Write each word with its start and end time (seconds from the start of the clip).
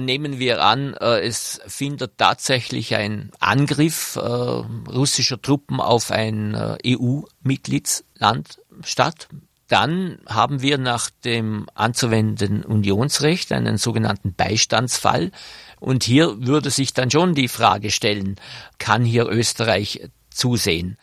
Nehmen 0.00 0.40
wir 0.40 0.60
an, 0.64 0.94
äh, 0.94 1.20
es 1.20 1.60
findet 1.68 2.18
tatsächlich 2.18 2.96
ein 2.96 3.30
Angriff 3.38 4.16
äh, 4.16 4.20
russischer 4.20 5.40
Truppen 5.40 5.80
auf 5.80 6.10
ein 6.10 6.54
äh, 6.54 6.78
EU-Mitgliedsland 6.96 8.58
statt. 8.82 9.28
Dann 9.68 10.18
haben 10.26 10.62
wir 10.62 10.78
nach 10.78 11.10
dem 11.24 11.68
anzuwendenden 11.74 12.64
Unionsrecht 12.64 13.52
einen 13.52 13.78
sogenannten 13.78 14.34
Beistandsfall. 14.34 15.30
Und 15.78 16.02
hier 16.02 16.44
würde 16.44 16.70
sich 16.70 16.92
dann 16.92 17.10
schon 17.12 17.36
die 17.36 17.48
Frage 17.48 17.92
stellen, 17.92 18.34
kann 18.78 19.04
hier 19.04 19.28
Österreich 19.28 20.10
zusehen? 20.28 20.98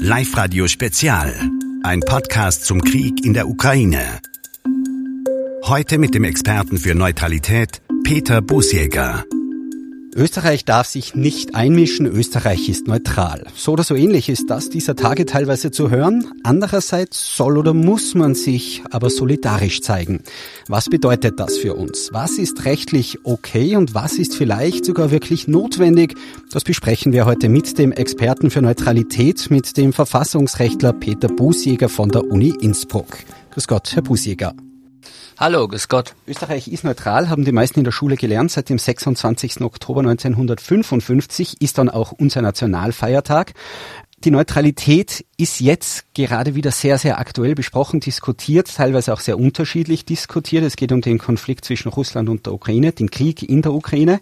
Live-Radio 0.00 0.68
Spezial 0.68 1.50
ein 1.84 2.00
Podcast 2.00 2.64
zum 2.64 2.80
Krieg 2.80 3.24
in 3.26 3.34
der 3.34 3.46
Ukraine. 3.46 4.20
Heute 5.64 5.98
mit 5.98 6.14
dem 6.14 6.24
Experten 6.24 6.78
für 6.78 6.94
Neutralität 6.94 7.82
Peter 8.04 8.40
Busjäger. 8.40 9.24
Österreich 10.14 10.64
darf 10.64 10.86
sich 10.86 11.14
nicht 11.14 11.54
einmischen, 11.54 12.06
Österreich 12.06 12.68
ist 12.68 12.86
neutral. 12.86 13.44
So 13.56 13.72
oder 13.72 13.82
so 13.82 13.94
ähnlich 13.94 14.28
ist 14.28 14.48
das 14.48 14.70
dieser 14.70 14.94
Tage 14.94 15.26
teilweise 15.26 15.70
zu 15.70 15.90
hören. 15.90 16.32
Andererseits 16.44 17.36
soll 17.36 17.58
oder 17.58 17.74
muss 17.74 18.14
man 18.14 18.34
sich 18.34 18.82
aber 18.90 19.10
solidarisch 19.10 19.80
zeigen. 19.80 20.20
Was 20.68 20.88
bedeutet 20.88 21.40
das 21.40 21.58
für 21.58 21.74
uns? 21.74 22.10
Was 22.12 22.38
ist 22.38 22.64
rechtlich 22.64 23.18
okay 23.24 23.76
und 23.76 23.94
was 23.94 24.14
ist 24.14 24.36
vielleicht 24.36 24.84
sogar 24.84 25.10
wirklich 25.10 25.48
notwendig? 25.48 26.14
Das 26.52 26.64
besprechen 26.64 27.12
wir 27.12 27.26
heute 27.26 27.48
mit 27.48 27.78
dem 27.78 27.90
Experten 27.90 28.50
für 28.50 28.62
Neutralität, 28.62 29.50
mit 29.50 29.76
dem 29.76 29.92
Verfassungsrechtler 29.92 30.92
Peter 30.92 31.28
Busjäger 31.28 31.88
von 31.88 32.10
der 32.10 32.24
Uni 32.24 32.54
Innsbruck. 32.60 33.18
Grüß 33.50 33.66
Gott, 33.66 33.90
Herr 33.94 34.02
Busjäger. 34.02 34.54
Hallo, 35.36 35.66
grüß 35.66 35.88
Gott. 35.88 36.14
Österreich 36.28 36.68
ist 36.68 36.84
neutral, 36.84 37.28
haben 37.28 37.44
die 37.44 37.50
meisten 37.50 37.80
in 37.80 37.84
der 37.84 37.90
Schule 37.90 38.14
gelernt. 38.14 38.52
Seit 38.52 38.68
dem 38.68 38.78
26. 38.78 39.62
Oktober 39.62 40.00
1955 40.00 41.60
ist 41.60 41.76
dann 41.78 41.88
auch 41.90 42.12
unser 42.12 42.40
Nationalfeiertag. 42.40 43.52
Die 44.22 44.30
Neutralität 44.30 45.26
ist 45.36 45.60
jetzt 45.60 46.14
gerade 46.14 46.54
wieder 46.54 46.70
sehr, 46.70 46.98
sehr 46.98 47.18
aktuell 47.18 47.56
besprochen, 47.56 47.98
diskutiert, 47.98 48.72
teilweise 48.76 49.12
auch 49.12 49.18
sehr 49.18 49.36
unterschiedlich 49.36 50.04
diskutiert. 50.04 50.62
Es 50.62 50.76
geht 50.76 50.92
um 50.92 51.00
den 51.00 51.18
Konflikt 51.18 51.64
zwischen 51.64 51.88
Russland 51.88 52.28
und 52.28 52.46
der 52.46 52.54
Ukraine, 52.54 52.92
den 52.92 53.10
Krieg 53.10 53.42
in 53.42 53.60
der 53.60 53.72
Ukraine. 53.72 54.20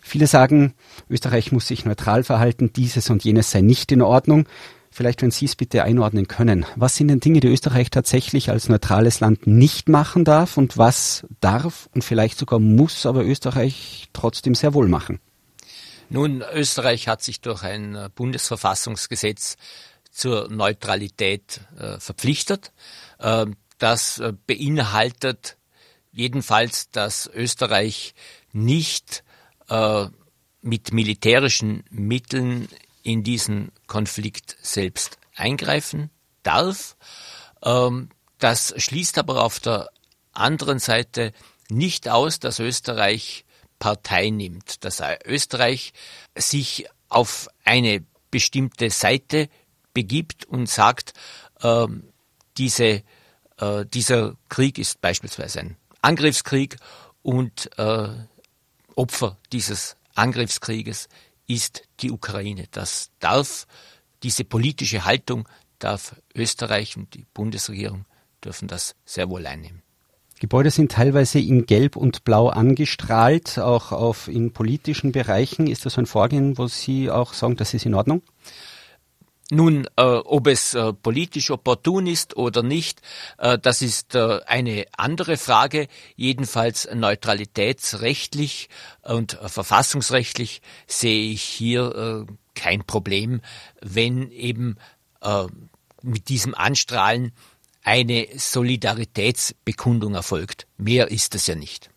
Viele 0.00 0.26
sagen, 0.26 0.74
Österreich 1.08 1.52
muss 1.52 1.68
sich 1.68 1.84
neutral 1.84 2.24
verhalten, 2.24 2.72
dieses 2.74 3.10
und 3.10 3.22
jenes 3.22 3.52
sei 3.52 3.60
nicht 3.60 3.92
in 3.92 4.02
Ordnung. 4.02 4.46
Vielleicht, 4.98 5.22
wenn 5.22 5.30
Sie 5.30 5.44
es 5.44 5.54
bitte 5.54 5.84
einordnen 5.84 6.26
können. 6.26 6.66
Was 6.74 6.96
sind 6.96 7.06
denn 7.06 7.20
Dinge, 7.20 7.38
die 7.38 7.46
Österreich 7.46 7.88
tatsächlich 7.88 8.50
als 8.50 8.68
neutrales 8.68 9.20
Land 9.20 9.46
nicht 9.46 9.88
machen 9.88 10.24
darf 10.24 10.56
und 10.56 10.76
was 10.76 11.24
darf 11.38 11.88
und 11.94 12.02
vielleicht 12.02 12.36
sogar 12.36 12.58
muss 12.58 13.06
aber 13.06 13.24
Österreich 13.24 14.08
trotzdem 14.12 14.56
sehr 14.56 14.74
wohl 14.74 14.88
machen? 14.88 15.20
Nun, 16.10 16.42
Österreich 16.52 17.06
hat 17.06 17.22
sich 17.22 17.40
durch 17.40 17.62
ein 17.62 17.94
äh, 17.94 18.10
Bundesverfassungsgesetz 18.12 19.56
zur 20.10 20.48
Neutralität 20.50 21.60
äh, 21.78 22.00
verpflichtet. 22.00 22.72
Äh, 23.20 23.46
das 23.78 24.18
äh, 24.18 24.32
beinhaltet 24.48 25.58
jedenfalls, 26.10 26.90
dass 26.90 27.30
Österreich 27.32 28.16
nicht 28.50 29.22
äh, 29.68 30.06
mit 30.60 30.92
militärischen 30.92 31.84
Mitteln 31.88 32.66
in 33.08 33.22
diesen 33.22 33.72
Konflikt 33.86 34.58
selbst 34.60 35.18
eingreifen 35.34 36.10
darf. 36.42 36.94
Ähm, 37.62 38.10
das 38.38 38.74
schließt 38.76 39.16
aber 39.16 39.42
auf 39.42 39.60
der 39.60 39.88
anderen 40.32 40.78
Seite 40.78 41.32
nicht 41.70 42.08
aus, 42.08 42.38
dass 42.38 42.58
Österreich 42.58 43.46
Partei 43.78 44.28
nimmt, 44.28 44.84
dass 44.84 45.02
Österreich 45.24 45.94
sich 46.36 46.86
auf 47.08 47.48
eine 47.64 48.04
bestimmte 48.30 48.90
Seite 48.90 49.48
begibt 49.94 50.44
und 50.44 50.68
sagt, 50.68 51.14
äh, 51.62 51.86
diese, 52.58 53.02
äh, 53.56 53.86
dieser 53.86 54.36
Krieg 54.50 54.78
ist 54.78 55.00
beispielsweise 55.00 55.60
ein 55.60 55.76
Angriffskrieg 56.02 56.76
und 57.22 57.70
äh, 57.78 58.08
Opfer 58.96 59.38
dieses 59.52 59.96
Angriffskrieges 60.14 61.08
ist 61.48 61.82
die 62.00 62.12
Ukraine. 62.12 62.66
Das 62.70 63.10
darf, 63.18 63.66
diese 64.22 64.44
politische 64.44 65.04
Haltung 65.04 65.48
darf 65.80 66.14
Österreich 66.34 66.96
und 66.96 67.14
die 67.14 67.26
Bundesregierung 67.34 68.04
dürfen 68.44 68.68
das 68.68 68.94
sehr 69.04 69.28
wohl 69.28 69.46
einnehmen. 69.46 69.82
Gebäude 70.40 70.70
sind 70.70 70.92
teilweise 70.92 71.40
in 71.40 71.66
Gelb 71.66 71.96
und 71.96 72.22
Blau 72.22 72.48
angestrahlt, 72.48 73.58
auch 73.58 73.90
auf 73.90 74.28
in 74.28 74.52
politischen 74.52 75.10
Bereichen. 75.10 75.66
Ist 75.66 75.84
das 75.84 75.98
ein 75.98 76.06
Vorgehen, 76.06 76.58
wo 76.58 76.68
Sie 76.68 77.10
auch 77.10 77.34
sagen, 77.34 77.56
das 77.56 77.74
ist 77.74 77.86
in 77.86 77.94
Ordnung? 77.94 78.22
Nun, 79.50 79.86
äh, 79.96 80.02
ob 80.02 80.46
es 80.46 80.74
äh, 80.74 80.92
politisch 80.92 81.50
opportun 81.50 82.06
ist 82.06 82.36
oder 82.36 82.62
nicht, 82.62 83.00
äh, 83.38 83.58
das 83.58 83.80
ist 83.80 84.14
äh, 84.14 84.40
eine 84.46 84.84
andere 84.96 85.38
Frage. 85.38 85.88
Jedenfalls 86.16 86.86
neutralitätsrechtlich 86.92 88.68
und 89.02 89.40
äh, 89.40 89.48
verfassungsrechtlich 89.48 90.60
sehe 90.86 91.32
ich 91.32 91.42
hier 91.42 92.26
äh, 92.28 92.32
kein 92.54 92.84
Problem, 92.84 93.40
wenn 93.80 94.30
eben 94.32 94.76
mit 96.02 96.28
diesem 96.28 96.54
Anstrahlen 96.54 97.32
eine 97.82 98.28
Solidaritätsbekundung 98.36 100.14
erfolgt. 100.14 100.66
Mehr 100.76 101.10
ist 101.10 101.34
es 101.34 101.48
ja 101.48 101.56
nicht. 101.56 101.90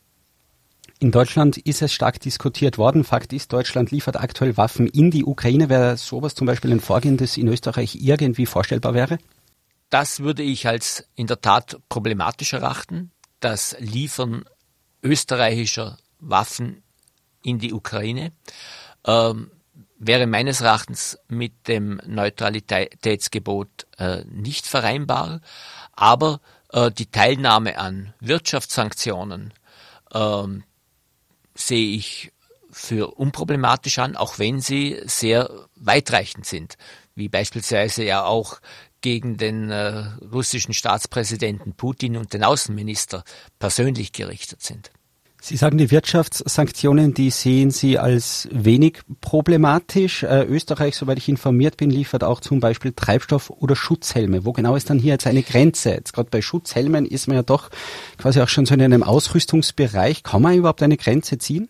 In 1.01 1.09
Deutschland 1.09 1.57
ist 1.57 1.81
es 1.81 1.91
stark 1.91 2.19
diskutiert 2.19 2.77
worden. 2.77 3.03
Fakt 3.03 3.33
ist, 3.33 3.51
Deutschland 3.51 3.89
liefert 3.89 4.17
aktuell 4.17 4.55
Waffen 4.55 4.85
in 4.85 5.09
die 5.09 5.25
Ukraine. 5.25 5.67
Wäre 5.67 5.97
sowas 5.97 6.35
zum 6.35 6.45
Beispiel 6.45 6.71
ein 6.71 6.79
Vorgehen, 6.79 7.17
das 7.17 7.37
in 7.37 7.47
Österreich 7.47 7.95
irgendwie 7.95 8.45
vorstellbar 8.45 8.93
wäre? 8.93 9.17
Das 9.89 10.19
würde 10.19 10.43
ich 10.43 10.67
als 10.67 11.07
in 11.15 11.25
der 11.25 11.41
Tat 11.41 11.79
problematisch 11.89 12.53
erachten. 12.53 13.09
Das 13.39 13.75
Liefern 13.79 14.45
österreichischer 15.01 15.97
Waffen 16.19 16.83
in 17.41 17.57
die 17.57 17.73
Ukraine 17.73 18.31
ähm, 19.03 19.49
wäre 19.97 20.27
meines 20.27 20.61
Erachtens 20.61 21.17
mit 21.27 21.67
dem 21.67 21.99
Neutralitätsgebot 22.05 23.87
äh, 23.97 24.23
nicht 24.25 24.67
vereinbar. 24.67 25.41
Aber 25.93 26.41
äh, 26.71 26.91
die 26.91 27.09
Teilnahme 27.09 27.79
an 27.79 28.13
Wirtschaftssanktionen, 28.19 29.51
ähm, 30.13 30.63
sehe 31.55 31.95
ich 31.95 32.31
für 32.71 33.15
unproblematisch 33.17 33.99
an, 33.99 34.15
auch 34.15 34.39
wenn 34.39 34.61
sie 34.61 35.01
sehr 35.05 35.67
weitreichend 35.75 36.45
sind, 36.45 36.77
wie 37.15 37.27
beispielsweise 37.27 38.03
ja 38.03 38.23
auch 38.23 38.61
gegen 39.01 39.37
den 39.37 39.69
äh, 39.71 40.05
russischen 40.31 40.73
Staatspräsidenten 40.73 41.73
Putin 41.73 42.17
und 42.17 42.33
den 42.33 42.43
Außenminister 42.43 43.23
persönlich 43.59 44.13
gerichtet 44.13 44.61
sind. 44.61 44.91
Sie 45.43 45.57
sagen, 45.57 45.79
die 45.79 45.89
Wirtschaftssanktionen, 45.89 47.15
die 47.15 47.31
sehen 47.31 47.71
Sie 47.71 47.97
als 47.97 48.47
wenig 48.51 48.99
problematisch. 49.21 50.21
Äh, 50.21 50.43
Österreich, 50.43 50.95
soweit 50.95 51.17
ich 51.17 51.27
informiert 51.29 51.77
bin, 51.77 51.89
liefert 51.89 52.23
auch 52.23 52.41
zum 52.41 52.59
Beispiel 52.59 52.93
Treibstoff 52.95 53.49
oder 53.49 53.75
Schutzhelme. 53.75 54.45
Wo 54.45 54.53
genau 54.53 54.75
ist 54.75 54.91
dann 54.91 54.99
hier 54.99 55.13
jetzt 55.13 55.25
eine 55.25 55.41
Grenze? 55.41 55.89
Jetzt 55.89 56.13
gerade 56.13 56.29
bei 56.29 56.43
Schutzhelmen 56.43 57.07
ist 57.07 57.25
man 57.25 57.37
ja 57.37 57.41
doch 57.41 57.71
quasi 58.19 58.39
auch 58.39 58.49
schon 58.49 58.67
so 58.67 58.75
in 58.75 58.83
einem 58.83 59.01
Ausrüstungsbereich. 59.01 60.21
Kann 60.21 60.43
man 60.43 60.53
überhaupt 60.53 60.83
eine 60.83 60.95
Grenze 60.95 61.39
ziehen? 61.39 61.69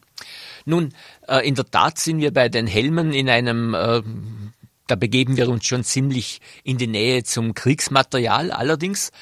Nun, 0.65 0.93
äh, 1.29 1.47
in 1.47 1.55
der 1.55 1.65
Tat 1.65 1.97
sind 1.97 2.19
wir 2.19 2.33
bei 2.33 2.49
den 2.49 2.67
Helmen 2.67 3.13
in 3.13 3.29
einem 3.29 3.73
äh, 3.73 4.01
da 4.87 4.95
begeben 4.95 5.37
wir 5.37 5.47
uns 5.47 5.65
schon 5.65 5.85
ziemlich 5.85 6.41
in 6.65 6.77
die 6.77 6.87
Nähe 6.87 7.23
zum 7.23 7.53
Kriegsmaterial. 7.53 8.51
Allerdings 8.51 9.13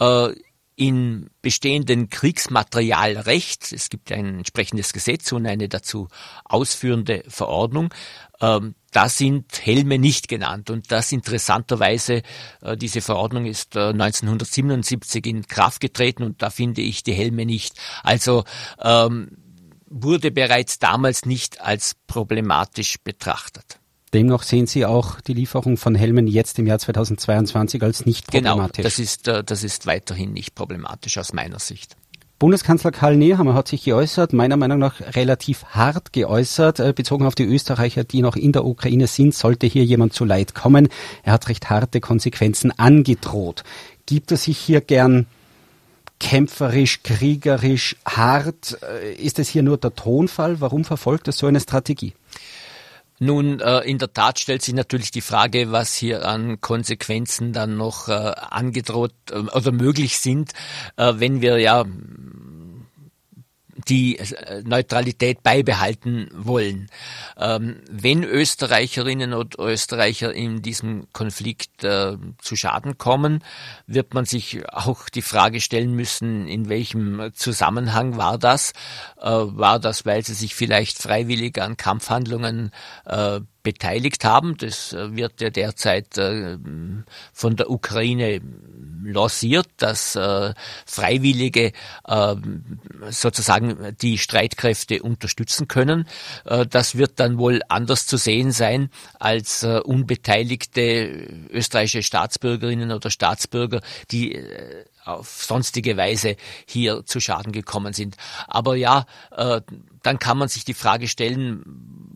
äh, 0.00 0.30
in 0.76 1.30
bestehenden 1.42 2.08
Kriegsmaterialrecht, 2.08 3.72
es 3.72 3.90
gibt 3.90 4.10
ein 4.10 4.38
entsprechendes 4.38 4.92
Gesetz 4.92 5.30
und 5.32 5.46
eine 5.46 5.68
dazu 5.68 6.08
ausführende 6.44 7.24
Verordnung, 7.28 7.92
ähm, 8.40 8.74
da 8.90 9.08
sind 9.08 9.64
Helme 9.64 9.98
nicht 9.98 10.28
genannt. 10.28 10.70
Und 10.70 10.90
das 10.92 11.12
interessanterweise, 11.12 12.22
äh, 12.62 12.76
diese 12.76 13.00
Verordnung 13.00 13.46
ist 13.46 13.76
äh, 13.76 13.90
1977 13.90 15.26
in 15.26 15.46
Kraft 15.46 15.80
getreten 15.80 16.22
und 16.22 16.42
da 16.42 16.50
finde 16.50 16.82
ich 16.82 17.02
die 17.02 17.14
Helme 17.14 17.46
nicht. 17.46 17.74
Also 18.02 18.44
ähm, 18.82 19.36
wurde 19.86 20.30
bereits 20.30 20.78
damals 20.78 21.26
nicht 21.26 21.60
als 21.60 21.96
problematisch 22.06 22.96
betrachtet. 23.02 23.81
Demnach 24.14 24.42
sehen 24.42 24.66
Sie 24.66 24.84
auch 24.84 25.20
die 25.20 25.32
Lieferung 25.32 25.76
von 25.78 25.94
Helmen 25.94 26.26
jetzt 26.26 26.58
im 26.58 26.66
Jahr 26.66 26.78
2022 26.78 27.82
als 27.82 28.04
nicht 28.04 28.30
genau, 28.30 28.50
problematisch. 28.50 28.76
Genau, 28.76 28.84
das 28.84 28.98
ist, 28.98 29.28
äh, 29.28 29.42
das 29.42 29.64
ist 29.64 29.86
weiterhin 29.86 30.32
nicht 30.32 30.54
problematisch 30.54 31.16
aus 31.16 31.32
meiner 31.32 31.58
Sicht. 31.58 31.96
Bundeskanzler 32.38 32.90
Karl 32.90 33.16
Nehammer 33.16 33.54
hat 33.54 33.68
sich 33.68 33.84
geäußert, 33.84 34.32
meiner 34.32 34.56
Meinung 34.56 34.80
nach 34.80 35.00
relativ 35.14 35.64
hart 35.66 36.12
geäußert, 36.12 36.80
äh, 36.80 36.92
bezogen 36.92 37.24
auf 37.24 37.36
die 37.36 37.44
Österreicher, 37.44 38.04
die 38.04 38.20
noch 38.20 38.36
in 38.36 38.52
der 38.52 38.64
Ukraine 38.64 39.06
sind, 39.06 39.34
sollte 39.34 39.66
hier 39.66 39.84
jemand 39.84 40.12
zu 40.12 40.24
Leid 40.24 40.54
kommen. 40.54 40.88
Er 41.22 41.34
hat 41.34 41.48
recht 41.48 41.70
harte 41.70 42.00
Konsequenzen 42.00 42.76
angedroht. 42.76 43.62
Gibt 44.06 44.32
er 44.32 44.36
sich 44.36 44.58
hier 44.58 44.80
gern 44.80 45.26
kämpferisch, 46.18 47.02
kriegerisch, 47.02 47.96
hart. 48.04 48.76
Äh, 48.82 49.14
ist 49.14 49.38
es 49.38 49.48
hier 49.48 49.62
nur 49.62 49.78
der 49.78 49.94
Tonfall? 49.94 50.60
Warum 50.60 50.84
verfolgt 50.84 51.28
es 51.28 51.38
so 51.38 51.46
eine 51.46 51.60
Strategie? 51.60 52.12
Nun, 53.22 53.60
äh, 53.60 53.82
in 53.82 53.98
der 53.98 54.12
Tat 54.12 54.40
stellt 54.40 54.62
sich 54.62 54.74
natürlich 54.74 55.12
die 55.12 55.20
Frage, 55.20 55.70
was 55.70 55.94
hier 55.94 56.26
an 56.26 56.60
Konsequenzen 56.60 57.52
dann 57.52 57.76
noch 57.76 58.08
äh, 58.08 58.12
angedroht 58.12 59.14
äh, 59.30 59.36
oder 59.36 59.70
möglich 59.70 60.18
sind, 60.18 60.50
äh, 60.96 61.12
wenn 61.18 61.40
wir 61.40 61.60
ja 61.60 61.84
die 63.88 64.18
äh, 64.18 64.62
Neutralität 64.64 65.42
beibehalten 65.42 66.28
wollen. 66.34 66.88
Ähm, 67.38 67.80
wenn 67.90 68.24
Österreicherinnen 68.24 69.32
und 69.32 69.58
Österreicher 69.58 70.32
in 70.32 70.62
diesem 70.62 71.06
Konflikt 71.12 71.84
äh, 71.84 72.16
zu 72.38 72.56
Schaden 72.56 72.98
kommen, 72.98 73.44
wird 73.86 74.14
man 74.14 74.24
sich 74.24 74.60
auch 74.68 75.08
die 75.08 75.22
Frage 75.22 75.60
stellen 75.60 75.94
müssen, 75.94 76.46
in 76.46 76.68
welchem 76.68 77.30
Zusammenhang 77.34 78.16
war 78.16 78.38
das? 78.38 78.72
Äh, 79.20 79.30
war 79.30 79.78
das, 79.78 80.06
weil 80.06 80.24
sie 80.24 80.34
sich 80.34 80.54
vielleicht 80.54 80.98
freiwillig 80.98 81.60
an 81.60 81.76
Kampfhandlungen 81.76 82.70
äh, 83.06 83.40
beteiligt 83.62 84.24
haben. 84.24 84.56
Das 84.56 84.92
äh, 84.92 85.14
wird 85.14 85.40
ja 85.40 85.50
derzeit 85.50 86.18
äh, 86.18 86.58
von 87.32 87.56
der 87.56 87.70
Ukraine 87.70 88.40
lanciert, 89.04 89.68
dass 89.78 90.14
äh, 90.14 90.54
Freiwillige 90.86 91.72
sozusagen 93.10 93.96
die 94.00 94.16
Streitkräfte 94.16 95.02
unterstützen 95.02 95.66
können. 95.66 96.06
Das 96.44 96.96
wird 96.96 97.18
dann 97.18 97.38
wohl 97.38 97.62
anders 97.68 98.06
zu 98.06 98.16
sehen 98.16 98.52
sein 98.52 98.90
als 99.18 99.64
unbeteiligte 99.64 101.48
österreichische 101.50 102.02
Staatsbürgerinnen 102.02 102.92
oder 102.92 103.10
Staatsbürger, 103.10 103.80
die 104.10 104.38
auf 105.04 105.44
sonstige 105.44 105.96
Weise 105.96 106.36
hier 106.66 107.04
zu 107.04 107.20
Schaden 107.20 107.52
gekommen 107.52 107.92
sind. 107.92 108.16
Aber 108.46 108.76
ja, 108.76 109.06
äh, 109.30 109.60
dann 110.02 110.18
kann 110.18 110.38
man 110.38 110.48
sich 110.48 110.64
die 110.64 110.74
Frage 110.74 111.08
stellen, 111.08 111.62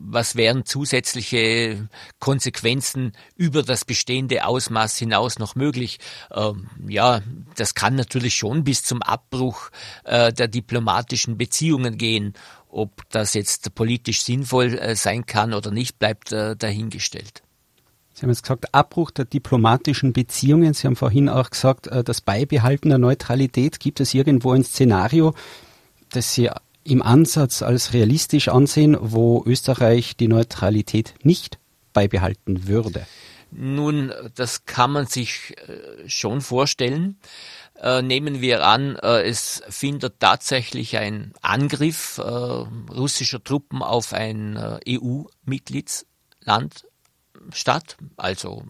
was 0.09 0.35
wären 0.35 0.65
zusätzliche 0.65 1.89
Konsequenzen 2.19 3.11
über 3.35 3.63
das 3.63 3.83
bestehende 3.83 4.45
Ausmaß 4.45 4.97
hinaus 4.97 5.37
noch 5.39 5.55
möglich? 5.55 5.99
Ähm, 6.31 6.69
ja, 6.87 7.21
das 7.55 7.75
kann 7.75 7.95
natürlich 7.95 8.35
schon 8.35 8.63
bis 8.63 8.83
zum 8.83 9.01
Abbruch 9.01 9.69
äh, 10.05 10.31
der 10.31 10.47
diplomatischen 10.47 11.37
Beziehungen 11.37 11.97
gehen. 11.97 12.33
Ob 12.69 13.09
das 13.09 13.33
jetzt 13.33 13.73
politisch 13.75 14.21
sinnvoll 14.23 14.77
äh, 14.77 14.95
sein 14.95 15.25
kann 15.25 15.53
oder 15.53 15.71
nicht, 15.71 15.99
bleibt 15.99 16.31
äh, 16.31 16.55
dahingestellt. 16.55 17.43
Sie 18.17 18.23
haben 18.23 18.31
jetzt 18.31 18.41
gesagt, 18.41 18.73
Abbruch 18.73 19.11
der 19.11 19.25
diplomatischen 19.25 20.11
Beziehungen. 20.11 20.73
Sie 20.73 20.87
haben 20.87 20.95
vorhin 20.95 21.29
auch 21.29 21.51
gesagt, 21.51 21.85
äh, 21.85 22.03
das 22.03 22.19
Beibehalten 22.19 22.89
der 22.89 22.97
Neutralität. 22.97 23.79
Gibt 23.79 23.99
es 23.99 24.15
irgendwo 24.15 24.53
ein 24.53 24.63
Szenario, 24.63 25.35
das 26.09 26.33
Sie 26.33 26.49
im 26.83 27.03
Ansatz 27.03 27.61
als 27.61 27.93
realistisch 27.93 28.47
ansehen, 28.47 28.97
wo 28.99 29.43
Österreich 29.45 30.17
die 30.17 30.29
Neutralität 30.29 31.13
nicht 31.21 31.59
beibehalten 31.93 32.67
würde? 32.67 33.05
Nun, 33.51 34.11
das 34.33 34.65
kann 34.65 34.93
man 34.93 35.05
sich 35.05 35.53
äh, 35.67 36.09
schon 36.09 36.41
vorstellen. 36.41 37.19
Äh, 37.79 38.01
nehmen 38.01 38.41
wir 38.41 38.65
an, 38.65 38.95
es 38.95 39.61
findet 39.69 40.19
tatsächlich 40.19 40.97
ein 40.97 41.33
Angriff 41.43 42.19
russischer 42.19 43.43
Truppen 43.43 43.83
auf 43.83 44.13
ein 44.13 44.57
EU-Mitgliedsland 44.87 46.86
statt. 47.53 47.97
Also 48.17 48.63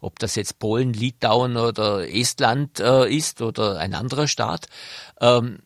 ob 0.00 0.18
das 0.18 0.34
jetzt 0.34 0.58
Polen, 0.58 0.92
Litauen 0.92 1.56
oder 1.56 2.08
Estland 2.08 2.80
äh, 2.80 3.08
ist 3.08 3.42
oder 3.42 3.78
ein 3.78 3.94
anderer 3.94 4.26
Staat. 4.26 4.66
Ähm, 5.20 5.58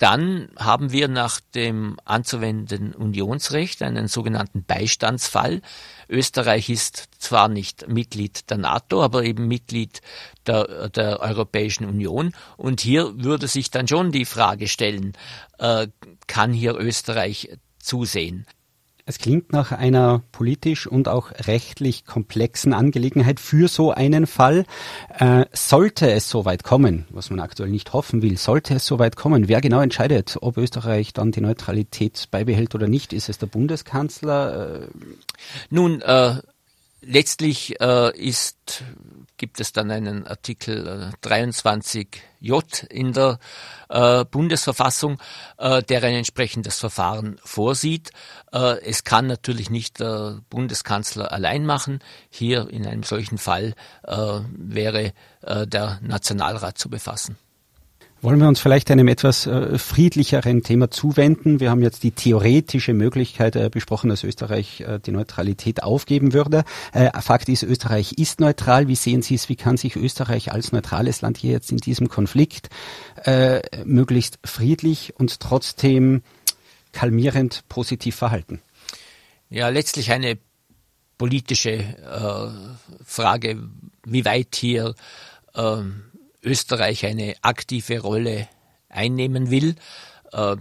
dann 0.00 0.48
haben 0.58 0.92
wir 0.92 1.08
nach 1.08 1.40
dem 1.54 1.98
anzuwendenden 2.06 2.94
Unionsrecht 2.94 3.82
einen 3.82 4.08
sogenannten 4.08 4.64
Beistandsfall. 4.64 5.60
Österreich 6.08 6.70
ist 6.70 7.10
zwar 7.18 7.48
nicht 7.48 7.86
Mitglied 7.86 8.48
der 8.48 8.56
NATO, 8.56 9.02
aber 9.02 9.24
eben 9.24 9.46
Mitglied 9.46 10.00
der, 10.46 10.88
der 10.88 11.20
Europäischen 11.20 11.84
Union. 11.84 12.32
Und 12.56 12.80
hier 12.80 13.12
würde 13.22 13.46
sich 13.46 13.70
dann 13.70 13.86
schon 13.88 14.10
die 14.10 14.24
Frage 14.24 14.68
stellen, 14.68 15.12
äh, 15.58 15.88
kann 16.26 16.54
hier 16.54 16.76
Österreich 16.76 17.50
zusehen? 17.78 18.46
Es 19.10 19.18
klingt 19.18 19.52
nach 19.52 19.72
einer 19.72 20.22
politisch 20.30 20.86
und 20.86 21.08
auch 21.08 21.32
rechtlich 21.48 22.06
komplexen 22.06 22.72
Angelegenheit 22.72 23.40
für 23.40 23.66
so 23.66 23.90
einen 23.90 24.28
Fall. 24.28 24.64
Äh, 25.18 25.46
sollte 25.52 26.12
es 26.12 26.30
soweit 26.30 26.62
kommen, 26.62 27.06
was 27.10 27.28
man 27.28 27.40
aktuell 27.40 27.70
nicht 27.70 27.92
hoffen 27.92 28.22
will, 28.22 28.38
sollte 28.38 28.74
es 28.74 28.86
soweit 28.86 29.16
kommen, 29.16 29.48
wer 29.48 29.60
genau 29.60 29.80
entscheidet, 29.80 30.36
ob 30.42 30.56
Österreich 30.58 31.12
dann 31.12 31.32
die 31.32 31.40
Neutralität 31.40 32.28
beibehält 32.30 32.76
oder 32.76 32.86
nicht? 32.86 33.12
Ist 33.12 33.28
es 33.28 33.38
der 33.38 33.48
Bundeskanzler? 33.48 34.82
Äh 34.82 34.86
Nun, 35.70 36.02
äh, 36.02 36.36
letztlich 37.02 37.80
äh, 37.80 38.16
ist 38.16 38.84
gibt 39.40 39.58
es 39.58 39.72
dann 39.72 39.90
einen 39.90 40.26
Artikel 40.26 41.12
23j 41.22 42.22
äh, 42.42 42.86
in 42.94 43.14
der 43.14 43.38
äh, 43.88 44.26
Bundesverfassung, 44.26 45.18
äh, 45.56 45.82
der 45.82 46.04
ein 46.04 46.14
entsprechendes 46.14 46.78
Verfahren 46.78 47.40
vorsieht. 47.42 48.10
Äh, 48.52 48.82
es 48.82 49.02
kann 49.02 49.26
natürlich 49.26 49.70
nicht 49.70 49.98
der 49.98 50.42
Bundeskanzler 50.50 51.32
allein 51.32 51.64
machen. 51.64 52.00
Hier 52.28 52.68
in 52.68 52.86
einem 52.86 53.02
solchen 53.02 53.38
Fall 53.38 53.74
äh, 54.06 54.40
wäre 54.52 55.12
der 55.42 55.98
Nationalrat 56.02 56.76
zu 56.76 56.90
befassen. 56.90 57.38
Wollen 58.22 58.38
wir 58.38 58.48
uns 58.48 58.60
vielleicht 58.60 58.90
einem 58.90 59.08
etwas 59.08 59.46
äh, 59.46 59.78
friedlicheren 59.78 60.62
Thema 60.62 60.90
zuwenden? 60.90 61.58
Wir 61.58 61.70
haben 61.70 61.80
jetzt 61.80 62.02
die 62.02 62.10
theoretische 62.10 62.92
Möglichkeit 62.92 63.56
äh, 63.56 63.70
besprochen, 63.70 64.10
dass 64.10 64.24
Österreich 64.24 64.82
äh, 64.82 65.00
die 65.00 65.10
Neutralität 65.10 65.82
aufgeben 65.82 66.34
würde. 66.34 66.64
Fakt 67.22 67.48
ist, 67.48 67.62
Österreich 67.62 68.12
ist 68.18 68.38
neutral. 68.38 68.88
Wie 68.88 68.94
sehen 68.94 69.22
Sie 69.22 69.34
es? 69.34 69.48
Wie 69.48 69.56
kann 69.56 69.78
sich 69.78 69.96
Österreich 69.96 70.52
als 70.52 70.70
neutrales 70.70 71.22
Land 71.22 71.38
hier 71.38 71.52
jetzt 71.52 71.70
in 71.72 71.78
diesem 71.78 72.08
Konflikt 72.08 72.68
möglichst 73.84 74.38
friedlich 74.44 75.14
und 75.16 75.40
trotzdem 75.40 76.22
kalmierend 76.92 77.64
positiv 77.68 78.16
verhalten? 78.16 78.60
Ja, 79.48 79.68
letztlich 79.68 80.10
eine 80.12 80.38
politische 81.16 81.84
Frage, 83.04 83.62
wie 84.04 84.24
weit 84.24 84.56
hier 84.56 84.94
ähm, 85.54 86.09
Österreich 86.42 87.06
eine 87.06 87.34
aktive 87.42 88.00
Rolle 88.00 88.48
einnehmen 88.88 89.50
will. 89.50 89.76
Äh, 90.32 90.56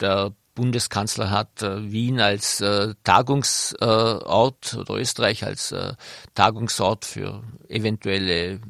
der 0.00 0.32
Bundeskanzler 0.54 1.30
hat 1.30 1.62
äh, 1.62 1.90
Wien 1.90 2.20
als 2.20 2.60
äh, 2.60 2.94
Tagungsort 3.04 4.74
oder 4.74 4.94
Österreich 4.94 5.44
als 5.44 5.74
Tagungsort 6.34 7.04
für 7.04 7.42
eventuelle 7.68 8.60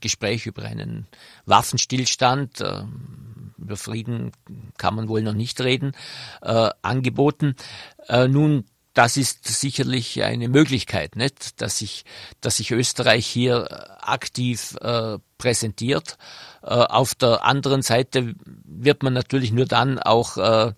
Gespräche 0.00 0.48
über 0.48 0.62
einen 0.62 1.06
Waffenstillstand, 1.46 2.62
über 3.58 3.76
Frieden 3.76 4.32
kann 4.76 4.94
man 4.94 5.08
wohl 5.08 5.22
noch 5.22 5.32
nicht 5.32 5.60
reden, 5.60 5.92
angeboten. 6.40 7.56
nun 8.08 8.64
das 8.96 9.18
ist 9.18 9.46
sicherlich 9.46 10.22
eine 10.22 10.48
Möglichkeit, 10.48 11.16
nicht? 11.16 11.60
dass 11.60 11.78
sich, 11.78 12.06
dass 12.40 12.56
sich 12.56 12.70
Österreich 12.70 13.26
hier 13.26 13.68
äh, 13.70 14.02
aktiv 14.02 14.74
äh, 14.80 15.18
präsentiert. 15.36 16.16
Äh, 16.62 16.68
auf 16.70 17.14
der 17.14 17.44
anderen 17.44 17.82
Seite 17.82 18.34
wird 18.64 19.02
man 19.02 19.12
natürlich 19.12 19.52
nur 19.52 19.66
dann 19.66 19.98
auch 19.98 20.38
äh, 20.38 20.72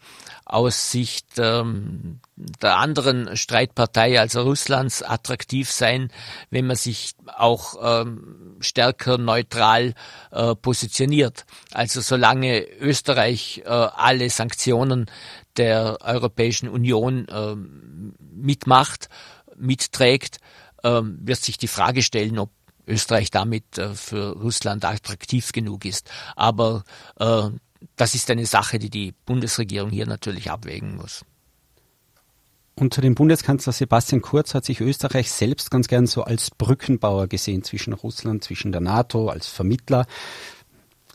aus 0.48 0.90
Sicht 0.90 1.26
ähm, 1.38 2.20
der 2.36 2.78
anderen 2.78 3.36
Streitpartei, 3.36 4.18
also 4.18 4.42
Russlands, 4.42 5.02
attraktiv 5.02 5.70
sein, 5.70 6.10
wenn 6.50 6.66
man 6.66 6.76
sich 6.76 7.14
auch 7.36 7.76
ähm, 7.82 8.56
stärker 8.60 9.18
neutral 9.18 9.94
äh, 10.32 10.54
positioniert. 10.54 11.44
Also 11.72 12.00
solange 12.00 12.62
Österreich 12.80 13.62
äh, 13.66 13.68
alle 13.68 14.30
Sanktionen 14.30 15.06
der 15.58 15.98
Europäischen 16.00 16.68
Union 16.68 17.28
äh, 17.28 17.54
mitmacht, 18.34 19.10
mitträgt, 19.56 20.38
äh, 20.82 21.02
wird 21.02 21.40
sich 21.40 21.58
die 21.58 21.68
Frage 21.68 22.02
stellen, 22.02 22.38
ob 22.38 22.50
Österreich 22.86 23.30
damit 23.30 23.76
äh, 23.76 23.94
für 23.94 24.32
Russland 24.32 24.84
attraktiv 24.84 25.52
genug 25.52 25.84
ist. 25.84 26.10
Aber 26.36 26.84
äh, 27.20 27.50
das 27.96 28.14
ist 28.14 28.30
eine 28.30 28.46
Sache, 28.46 28.78
die 28.78 28.90
die 28.90 29.14
Bundesregierung 29.26 29.90
hier 29.90 30.06
natürlich 30.06 30.50
abwägen 30.50 30.96
muss. 30.96 31.24
Unter 32.74 33.02
dem 33.02 33.16
Bundeskanzler 33.16 33.72
Sebastian 33.72 34.22
Kurz 34.22 34.54
hat 34.54 34.64
sich 34.64 34.80
Österreich 34.80 35.32
selbst 35.32 35.70
ganz 35.70 35.88
gern 35.88 36.06
so 36.06 36.22
als 36.22 36.52
Brückenbauer 36.52 37.26
gesehen 37.26 37.64
zwischen 37.64 37.92
Russland, 37.92 38.44
zwischen 38.44 38.70
der 38.70 38.80
NATO, 38.80 39.28
als 39.28 39.48
Vermittler. 39.48 40.06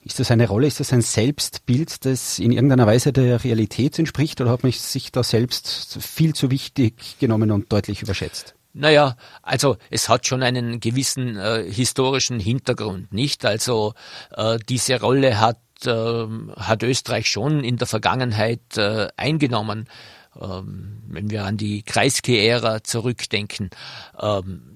Ist 0.03 0.19
das 0.19 0.29
eine 0.29 0.49
Rolle, 0.49 0.67
ist 0.67 0.81
das 0.81 0.91
ein 0.91 1.01
Selbstbild, 1.01 2.05
das 2.05 2.37
in 2.39 2.51
irgendeiner 2.51 2.85
Weise 2.85 3.13
der 3.13 3.45
Realität 3.45 3.97
entspricht 3.97 4.41
oder 4.41 4.51
hat 4.51 4.63
man 4.63 4.73
sich 4.73 5.13
da 5.13 5.23
selbst 5.23 5.97
viel 6.01 6.35
zu 6.35 6.51
wichtig 6.51 7.17
genommen 7.19 7.51
und 7.51 7.71
deutlich 7.71 8.01
überschätzt? 8.01 8.55
Naja, 8.73 9.15
also 9.41 9.77
es 9.89 10.09
hat 10.09 10.27
schon 10.27 10.43
einen 10.43 10.81
gewissen 10.81 11.37
äh, 11.37 11.63
historischen 11.71 12.39
Hintergrund, 12.39 13.13
nicht? 13.13 13.45
Also 13.45 13.93
äh, 14.35 14.59
diese 14.67 14.99
Rolle 14.99 15.39
hat 15.39 15.59
äh, 15.87 16.27
hat 16.57 16.83
Österreich 16.83 17.29
schon 17.29 17.63
in 17.63 17.77
der 17.77 17.87
Vergangenheit 17.87 18.77
äh, 18.77 19.07
eingenommen. 19.17 19.87
Ähm, 20.39 21.03
wenn 21.07 21.29
wir 21.29 21.45
an 21.45 21.57
die 21.57 21.83
Kreisky-Ära 21.83 22.83
zurückdenken. 22.83 23.69
Ähm, 24.19 24.73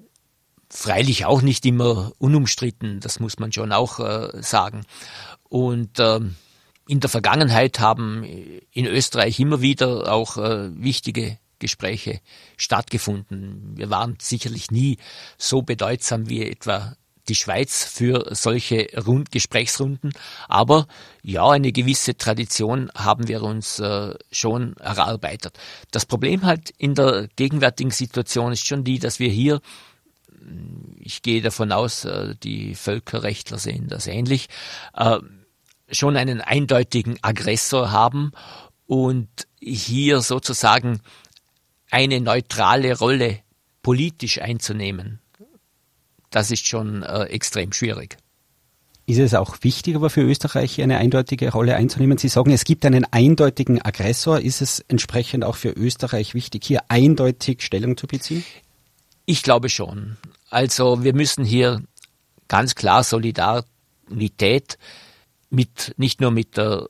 freilich 0.70 1.26
auch 1.26 1.42
nicht 1.42 1.66
immer 1.66 2.12
unumstritten, 2.20 3.00
das 3.00 3.20
muss 3.20 3.40
man 3.40 3.52
schon 3.52 3.72
auch 3.72 4.00
äh, 4.00 4.42
sagen. 4.42 4.86
Und 5.50 6.00
ähm, 6.00 6.36
in 6.88 7.00
der 7.00 7.10
Vergangenheit 7.10 7.80
haben 7.80 8.24
in 8.72 8.86
Österreich 8.86 9.40
immer 9.40 9.62
wieder 9.62 10.12
auch 10.12 10.38
äh, 10.38 10.70
wichtige 10.76 11.38
Gespräche 11.60 12.22
stattgefunden. 12.56 13.76
Wir 13.76 13.90
waren 13.90 14.18
sicherlich 14.22 14.72
nie 14.72 14.98
so 15.38 15.62
bedeutsam 15.62 16.30
wie 16.30 16.44
etwa 16.44 16.96
die 17.30 17.36
Schweiz 17.36 17.84
für 17.84 18.34
solche 18.36 18.88
Rund 19.06 19.32
Gesprächsrunden. 19.32 20.14
Aber 20.48 20.88
ja, 21.22 21.50
eine 21.50 21.72
gewisse 21.72 22.18
Tradition 22.18 22.92
haben 22.96 23.28
wir 23.28 23.44
uns 23.44 23.80
äh, 23.80 24.14
schon 24.32 24.76
erarbeitet. 24.78 25.58
Das 25.92 26.06
Problem 26.06 26.44
halt 26.44 26.72
in 26.78 26.96
der 26.96 27.28
gegenwärtigen 27.36 27.92
Situation 27.92 28.52
ist 28.52 28.66
schon 28.66 28.84
die, 28.84 29.00
dass 29.00 29.20
wir 29.20 29.30
hier 29.30 29.62
ich 31.00 31.22
gehe 31.22 31.42
davon 31.42 31.72
aus, 31.72 32.06
äh, 32.06 32.36
die 32.42 32.76
Völkerrechtler 32.76 33.58
sehen 33.58 33.88
das 33.88 34.08
ähnlich, 34.08 34.48
äh, 34.96 35.20
schon 35.92 36.18
einen 36.18 36.42
eindeutigen 36.42 37.18
Aggressor 37.22 37.92
haben 37.92 38.32
und 38.86 39.30
hier 39.60 40.22
sozusagen 40.22 41.02
eine 41.90 42.20
neutrale 42.20 42.98
Rolle 42.98 43.40
politisch 43.82 44.42
einzunehmen, 44.42 45.20
das 46.38 46.52
ist 46.52 46.68
schon 46.68 47.02
äh, 47.02 47.24
extrem 47.24 47.74
schwierig. 47.74 48.16
Ist 49.08 49.18
es 49.18 49.34
auch 49.34 49.58
wichtig, 49.62 49.96
aber 49.96 50.12
für 50.12 50.22
Österreich 50.22 50.80
eine 50.84 51.00
eindeutige 51.00 51.52
Rolle 51.52 51.76
einzunehmen? 51.76 52.20
Sie 52.20 52.28
sagen, 52.28 52.52
es 52.52 52.64
gibt 52.64 52.86
einen 52.86 53.06
eindeutigen 53.12 53.82
Aggressor. 53.82 54.40
Ist 54.40 54.62
es 54.62 54.82
entsprechend 54.88 55.44
auch 55.44 55.56
für 55.56 55.72
Österreich 55.72 56.36
wichtig, 56.36 56.64
hier 56.64 56.82
eindeutig 56.90 57.64
Stellung 57.64 57.98
zu 57.98 58.06
beziehen? 58.06 58.46
Ich 59.26 59.42
glaube 59.42 59.70
schon. 59.70 60.18
Also 60.52 61.04
wir 61.04 61.16
müssen 61.16 61.44
hier 61.44 61.82
ganz 62.48 62.76
klar 62.76 63.04
Solidarität 63.04 64.78
mit, 65.50 65.96
nicht 65.98 66.22
nur 66.22 66.30
mit 66.30 66.56
der, 66.56 66.88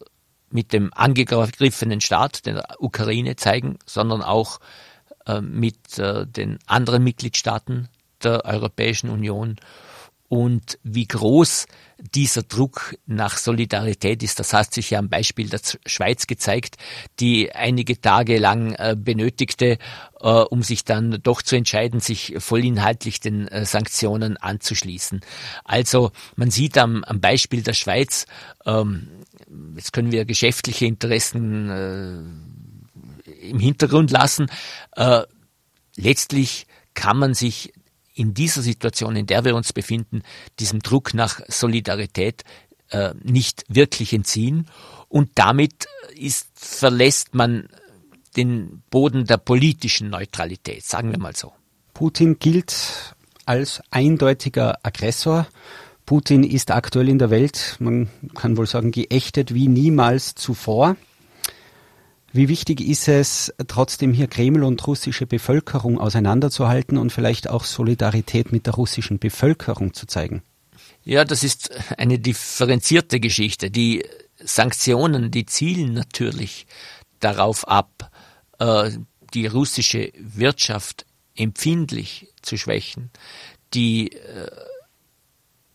mit 0.50 0.74
dem 0.74 0.92
angegriffenen 0.94 2.02
Staat, 2.02 2.46
der 2.46 2.68
Ukraine 2.80 3.38
zeigen, 3.38 3.80
sondern 3.86 4.24
auch 4.24 4.60
äh, 5.26 5.40
mit 5.40 5.98
äh, 6.00 6.28
den 6.28 6.60
anderen 6.66 7.02
Mitgliedstaaten 7.06 7.88
der 8.24 8.46
Europäischen 8.46 9.10
Union 9.10 9.58
und 10.30 10.78
wie 10.84 11.08
groß 11.08 11.68
dieser 12.00 12.44
Druck 12.44 12.96
nach 13.06 13.38
Solidarität 13.38 14.22
ist, 14.24 14.40
das 14.40 14.52
hat 14.52 14.74
sich 14.74 14.90
ja 14.92 15.00
am 15.00 15.08
Beispiel 15.10 15.50
der 15.50 15.62
Schweiz 15.86 16.28
gezeigt, 16.28 16.76
die 17.20 17.54
einige 17.54 18.02
Tage 18.02 18.38
lang 18.38 18.74
äh, 18.74 18.96
benötigte, 18.98 19.78
äh, 20.20 20.28
um 20.28 20.64
sich 20.64 20.84
dann 20.84 21.20
doch 21.24 21.42
zu 21.42 21.56
entscheiden, 21.56 22.02
sich 22.02 22.36
vollinhaltlich 22.40 23.22
den 23.22 23.48
äh, 23.48 23.66
Sanktionen 23.66 24.36
anzuschließen. 24.36 25.22
Also 25.64 26.12
man 26.36 26.52
sieht 26.52 26.78
am, 26.78 27.06
am 27.06 27.22
Beispiel 27.22 27.64
der 27.64 27.74
Schweiz, 27.74 28.26
ähm, 28.66 29.08
jetzt 29.76 29.94
können 29.94 30.12
wir 30.12 30.26
geschäftliche 30.26 30.86
Interessen 30.86 31.70
im 33.42 33.60
Hintergrund 33.60 34.12
lassen, 34.12 34.48
letztlich 35.96 36.68
kann 36.94 37.18
man 37.18 37.34
sich 37.34 37.72
in 38.18 38.34
dieser 38.34 38.62
Situation, 38.62 39.16
in 39.16 39.28
der 39.28 39.46
wir 39.46 39.56
uns 39.56 39.74
befinden, 39.74 40.24
diesem 40.60 40.80
Druck 40.80 41.14
nach 41.14 41.40
Solidarität 41.48 42.44
äh, 42.90 43.14
nicht 43.22 43.64
wirklich 43.68 44.14
entziehen. 44.14 44.68
Und 45.08 45.30
damit 45.36 45.88
ist, 46.16 46.48
verlässt 46.56 47.36
man 47.36 47.70
den 48.36 48.84
Boden 48.90 49.26
der 49.26 49.38
politischen 49.38 50.10
Neutralität, 50.10 50.84
sagen 50.84 51.12
wir 51.12 51.20
mal 51.20 51.36
so. 51.36 51.54
Putin 51.94 52.38
gilt 52.40 53.16
als 53.46 53.82
eindeutiger 53.90 54.80
Aggressor. 54.84 55.48
Putin 56.06 56.44
ist 56.44 56.72
aktuell 56.72 57.10
in 57.10 57.20
der 57.20 57.30
Welt, 57.30 57.78
man 57.80 58.10
kann 58.36 58.58
wohl 58.58 58.68
sagen, 58.68 58.92
geächtet 58.92 59.54
wie 59.54 59.68
niemals 59.68 60.36
zuvor. 60.36 60.96
Wie 62.34 62.50
wichtig 62.50 62.82
ist 62.82 63.08
es, 63.08 63.54
trotzdem 63.68 64.14
hier 64.14 64.28
Kreml 64.28 64.64
und 64.64 64.86
russische 64.86 65.26
Bevölkerung 65.26 66.00
auseinanderzuhalten 66.00 66.98
und 66.98 67.12
vielleicht 67.12 67.50
auch 67.50 67.64
Solidarität 67.64 68.52
mit 68.52 68.66
der 68.66 68.74
russischen 68.74 69.18
Bevölkerung 69.18 69.94
zu 69.94 70.06
zeigen? 70.08 70.44
Ja, 71.04 71.24
das 71.24 71.44
ist 71.44 71.72
eine 71.98 72.20
differenzierte 72.20 73.20
Geschichte. 73.20 73.72
Die 73.72 74.04
Sanktionen, 74.44 75.32
die 75.32 75.46
zielen 75.46 75.94
natürlich 75.94 76.68
darauf 77.20 77.68
ab, 77.68 78.12
äh, 78.60 78.92
die 79.34 79.48
russische 79.48 80.12
Wirtschaft 80.18 81.06
empfindlich 81.36 82.28
zu 82.42 82.58
schwächen, 82.58 83.10
die 83.74 84.12
äh, 84.12 84.52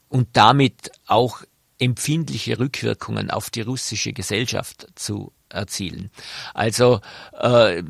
und 0.08 0.28
damit 0.34 0.92
auch 1.06 1.42
empfindliche 1.78 2.58
Rückwirkungen 2.58 3.30
auf 3.30 3.50
die 3.50 3.62
russische 3.62 4.12
Gesellschaft 4.12 4.86
zu 4.94 5.32
erzielen. 5.52 6.10
Also 6.54 7.00
äh, 7.38 7.82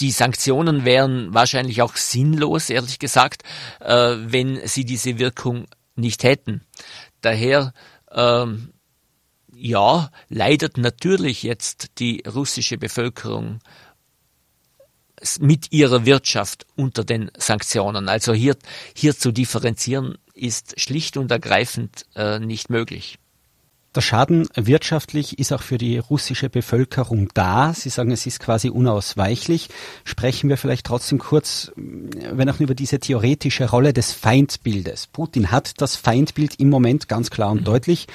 die 0.00 0.10
Sanktionen 0.10 0.84
wären 0.84 1.34
wahrscheinlich 1.34 1.82
auch 1.82 1.96
sinnlos, 1.96 2.70
ehrlich 2.70 2.98
gesagt, 2.98 3.42
äh, 3.80 4.16
wenn 4.18 4.66
sie 4.66 4.84
diese 4.84 5.18
Wirkung 5.18 5.66
nicht 5.94 6.22
hätten. 6.24 6.62
Daher 7.20 7.74
ähm, 8.10 8.72
ja, 9.54 10.10
leidet 10.28 10.78
natürlich 10.78 11.42
jetzt 11.42 11.98
die 11.98 12.22
russische 12.26 12.78
Bevölkerung 12.78 13.60
mit 15.38 15.70
ihrer 15.70 16.06
Wirtschaft 16.06 16.66
unter 16.76 17.04
den 17.04 17.30
Sanktionen. 17.36 18.08
Also 18.08 18.32
hier, 18.32 18.56
hier 18.96 19.16
zu 19.16 19.32
differenzieren 19.32 20.16
ist 20.32 20.80
schlicht 20.80 21.18
und 21.18 21.30
ergreifend 21.30 22.06
äh, 22.14 22.38
nicht 22.38 22.70
möglich. 22.70 23.18
Der 23.96 24.02
Schaden 24.02 24.46
wirtschaftlich 24.54 25.40
ist 25.40 25.52
auch 25.52 25.62
für 25.62 25.76
die 25.76 25.98
russische 25.98 26.48
Bevölkerung 26.48 27.28
da. 27.34 27.74
Sie 27.74 27.88
sagen, 27.88 28.12
es 28.12 28.24
ist 28.24 28.38
quasi 28.38 28.70
unausweichlich. 28.70 29.68
Sprechen 30.04 30.48
wir 30.48 30.56
vielleicht 30.56 30.86
trotzdem 30.86 31.18
kurz, 31.18 31.72
wenn 31.76 32.48
auch 32.48 32.60
über 32.60 32.76
diese 32.76 33.00
theoretische 33.00 33.68
Rolle 33.68 33.92
des 33.92 34.12
Feindbildes. 34.12 35.08
Putin 35.08 35.50
hat 35.50 35.80
das 35.80 35.96
Feindbild 35.96 36.60
im 36.60 36.68
Moment 36.68 37.08
ganz 37.08 37.30
klar 37.30 37.50
und 37.50 37.62
mhm. 37.62 37.64
deutlich. 37.64 38.06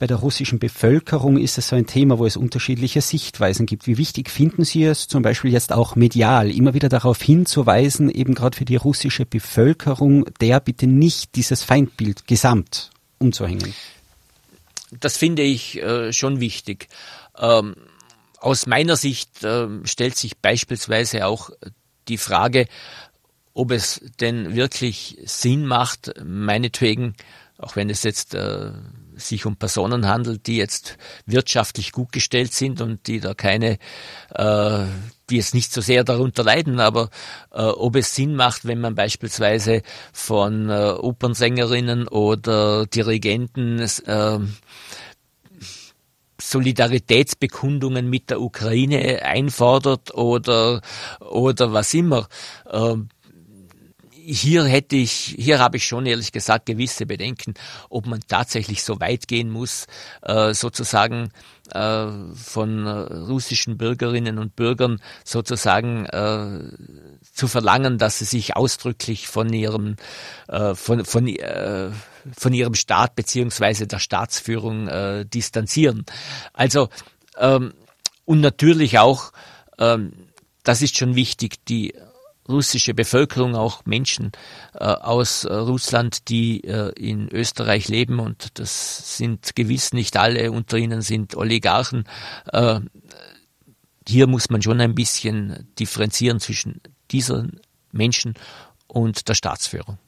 Bei 0.00 0.08
der 0.08 0.16
russischen 0.16 0.58
Bevölkerung 0.58 1.38
ist 1.38 1.56
es 1.56 1.68
so 1.68 1.76
ein 1.76 1.86
Thema, 1.86 2.18
wo 2.18 2.26
es 2.26 2.36
unterschiedliche 2.36 3.00
Sichtweisen 3.00 3.64
gibt. 3.64 3.86
Wie 3.86 3.98
wichtig 3.98 4.28
finden 4.28 4.64
Sie 4.64 4.82
es 4.82 5.06
zum 5.06 5.22
Beispiel 5.22 5.52
jetzt 5.52 5.72
auch 5.72 5.94
medial, 5.94 6.50
immer 6.50 6.74
wieder 6.74 6.88
darauf 6.88 7.22
hinzuweisen, 7.22 8.10
eben 8.10 8.34
gerade 8.34 8.56
für 8.56 8.66
die 8.66 8.76
russische 8.76 9.24
Bevölkerung, 9.24 10.26
der 10.40 10.58
bitte 10.58 10.88
nicht 10.88 11.36
dieses 11.36 11.62
Feindbild 11.62 12.26
gesamt 12.26 12.90
umzuhängen? 13.18 13.72
Das 14.90 15.16
finde 15.16 15.42
ich 15.42 15.82
äh, 15.82 16.12
schon 16.12 16.40
wichtig. 16.40 16.88
Ähm, 17.38 17.76
aus 18.38 18.66
meiner 18.66 18.96
Sicht 18.96 19.42
äh, 19.44 19.68
stellt 19.84 20.16
sich 20.16 20.38
beispielsweise 20.38 21.26
auch 21.26 21.50
die 22.08 22.18
Frage, 22.18 22.66
ob 23.54 23.70
es 23.70 24.00
denn 24.20 24.54
wirklich 24.54 25.18
Sinn 25.24 25.66
macht, 25.66 26.12
meinetwegen, 26.22 27.14
auch 27.58 27.74
wenn 27.74 27.88
es 27.88 28.02
jetzt 28.02 28.34
äh, 28.34 28.72
sich 29.16 29.46
um 29.46 29.56
Personen 29.56 30.06
handelt, 30.06 30.46
die 30.46 30.56
jetzt 30.56 30.96
wirtschaftlich 31.24 31.92
gut 31.92 32.12
gestellt 32.12 32.52
sind 32.52 32.80
und 32.80 33.06
die 33.06 33.20
da 33.20 33.34
keine, 33.34 33.78
äh, 34.34 34.84
die 35.30 35.36
jetzt 35.36 35.54
nicht 35.54 35.72
so 35.72 35.80
sehr 35.80 36.04
darunter 36.04 36.44
leiden, 36.44 36.78
aber 36.78 37.10
äh, 37.52 37.62
ob 37.62 37.96
es 37.96 38.14
Sinn 38.14 38.36
macht, 38.36 38.66
wenn 38.66 38.80
man 38.80 38.94
beispielsweise 38.94 39.82
von 40.12 40.70
äh, 40.70 40.94
Opernsängerinnen 40.98 42.06
oder 42.08 42.86
Dirigenten 42.86 43.80
äh, 43.80 44.38
Solidaritätsbekundungen 46.40 48.08
mit 48.08 48.30
der 48.30 48.40
Ukraine 48.40 49.22
einfordert 49.22 50.14
oder 50.14 50.82
oder 51.20 51.72
was 51.72 51.94
immer. 51.94 52.28
Ähm, 52.70 53.08
hier 54.26 54.64
hätte 54.64 54.96
ich, 54.96 55.34
hier 55.38 55.58
habe 55.58 55.76
ich 55.76 55.86
schon 55.86 56.04
ehrlich 56.06 56.32
gesagt 56.32 56.66
gewisse 56.66 57.06
Bedenken, 57.06 57.54
ob 57.88 58.06
man 58.06 58.20
tatsächlich 58.26 58.82
so 58.82 58.98
weit 59.00 59.28
gehen 59.28 59.50
muss, 59.50 59.86
äh, 60.22 60.52
sozusagen 60.52 61.30
äh, 61.70 62.06
von 62.34 62.86
russischen 62.86 63.78
Bürgerinnen 63.78 64.38
und 64.38 64.56
Bürgern 64.56 65.00
sozusagen 65.24 66.06
äh, 66.06 66.60
zu 67.32 67.48
verlangen, 67.48 67.98
dass 67.98 68.18
sie 68.18 68.24
sich 68.24 68.56
ausdrücklich 68.56 69.28
von 69.28 69.52
ihrem 69.52 69.96
äh, 70.48 70.74
von 70.74 71.04
von 71.04 71.28
äh, 71.28 71.90
von 72.36 72.52
ihrem 72.52 72.74
Staat 72.74 73.14
beziehungsweise 73.14 73.86
der 73.86 74.00
Staatsführung 74.00 74.88
äh, 74.88 75.24
distanzieren. 75.24 76.04
Also 76.52 76.88
ähm, 77.38 77.72
und 78.24 78.40
natürlich 78.40 78.98
auch, 78.98 79.32
ähm, 79.78 80.12
das 80.64 80.82
ist 80.82 80.98
schon 80.98 81.14
wichtig, 81.14 81.64
die 81.66 81.94
russische 82.48 82.94
Bevölkerung, 82.94 83.54
auch 83.54 83.84
Menschen 83.84 84.32
äh, 84.74 84.84
aus 84.84 85.44
äh, 85.44 85.52
Russland, 85.52 86.28
die 86.28 86.64
äh, 86.64 86.92
in 86.96 87.28
Österreich 87.28 87.88
leben 87.88 88.18
und 88.18 88.58
das 88.58 89.16
sind 89.16 89.54
gewiss 89.56 89.92
nicht 89.92 90.16
alle, 90.16 90.52
unter 90.52 90.76
ihnen 90.78 91.02
sind 91.02 91.36
Oligarchen. 91.36 92.04
Äh, 92.52 92.80
hier 94.08 94.26
muss 94.26 94.50
man 94.50 94.62
schon 94.62 94.80
ein 94.80 94.94
bisschen 94.94 95.68
differenzieren 95.78 96.40
zwischen 96.40 96.80
diesen 97.10 97.60
Menschen 97.92 98.34
und 98.86 99.28
der 99.28 99.34
Staatsführung. 99.34 99.98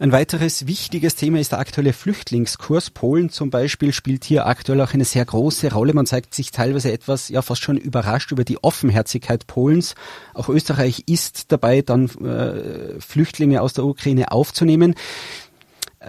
Ein 0.00 0.12
weiteres 0.12 0.68
wichtiges 0.68 1.16
Thema 1.16 1.40
ist 1.40 1.50
der 1.50 1.58
aktuelle 1.58 1.92
Flüchtlingskurs. 1.92 2.90
Polen 2.90 3.30
zum 3.30 3.50
Beispiel 3.50 3.92
spielt 3.92 4.22
hier 4.22 4.46
aktuell 4.46 4.80
auch 4.80 4.94
eine 4.94 5.04
sehr 5.04 5.24
große 5.24 5.72
Rolle. 5.72 5.92
Man 5.92 6.06
zeigt 6.06 6.36
sich 6.36 6.52
teilweise 6.52 6.92
etwas, 6.92 7.28
ja, 7.30 7.42
fast 7.42 7.62
schon 7.62 7.76
überrascht 7.76 8.30
über 8.30 8.44
die 8.44 8.62
Offenherzigkeit 8.62 9.48
Polens. 9.48 9.96
Auch 10.34 10.48
Österreich 10.48 11.02
ist 11.06 11.50
dabei, 11.50 11.82
dann 11.82 12.08
äh, 12.24 13.00
Flüchtlinge 13.00 13.60
aus 13.60 13.72
der 13.72 13.86
Ukraine 13.86 14.30
aufzunehmen 14.30 14.94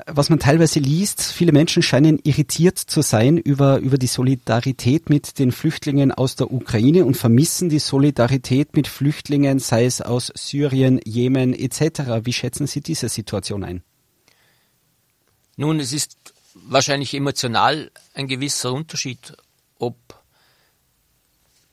was 0.05 0.29
man 0.29 0.39
teilweise 0.39 0.79
liest, 0.79 1.21
viele 1.23 1.51
Menschen 1.51 1.81
scheinen 1.81 2.19
irritiert 2.23 2.77
zu 2.77 3.01
sein 3.01 3.37
über, 3.37 3.79
über 3.79 3.97
die 3.97 4.07
Solidarität 4.07 5.09
mit 5.09 5.39
den 5.39 5.51
Flüchtlingen 5.51 6.11
aus 6.11 6.35
der 6.35 6.51
Ukraine 6.51 7.05
und 7.05 7.17
vermissen 7.17 7.69
die 7.69 7.79
Solidarität 7.79 8.75
mit 8.75 8.87
Flüchtlingen, 8.87 9.57
sei 9.57 9.85
es 9.85 10.01
aus 10.01 10.31
Syrien, 10.35 10.99
Jemen 11.05 11.55
etc. 11.55 12.23
Wie 12.23 12.33
schätzen 12.33 12.67
Sie 12.67 12.81
diese 12.81 13.09
Situation 13.09 13.63
ein? 13.63 13.83
Nun, 15.57 15.79
es 15.79 15.91
ist 15.91 16.17
wahrscheinlich 16.53 17.15
emotional 17.15 17.91
ein 18.13 18.27
gewisser 18.27 18.71
Unterschied, 18.71 19.35
ob 19.79 19.95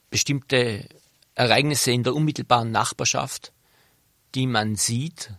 bestimmte 0.08 0.88
Ereignisse 1.35 1.90
in 1.90 2.02
der 2.02 2.14
unmittelbaren 2.14 2.70
Nachbarschaft, 2.70 3.52
die 4.35 4.46
man 4.46 4.76
sieht, 4.76 5.32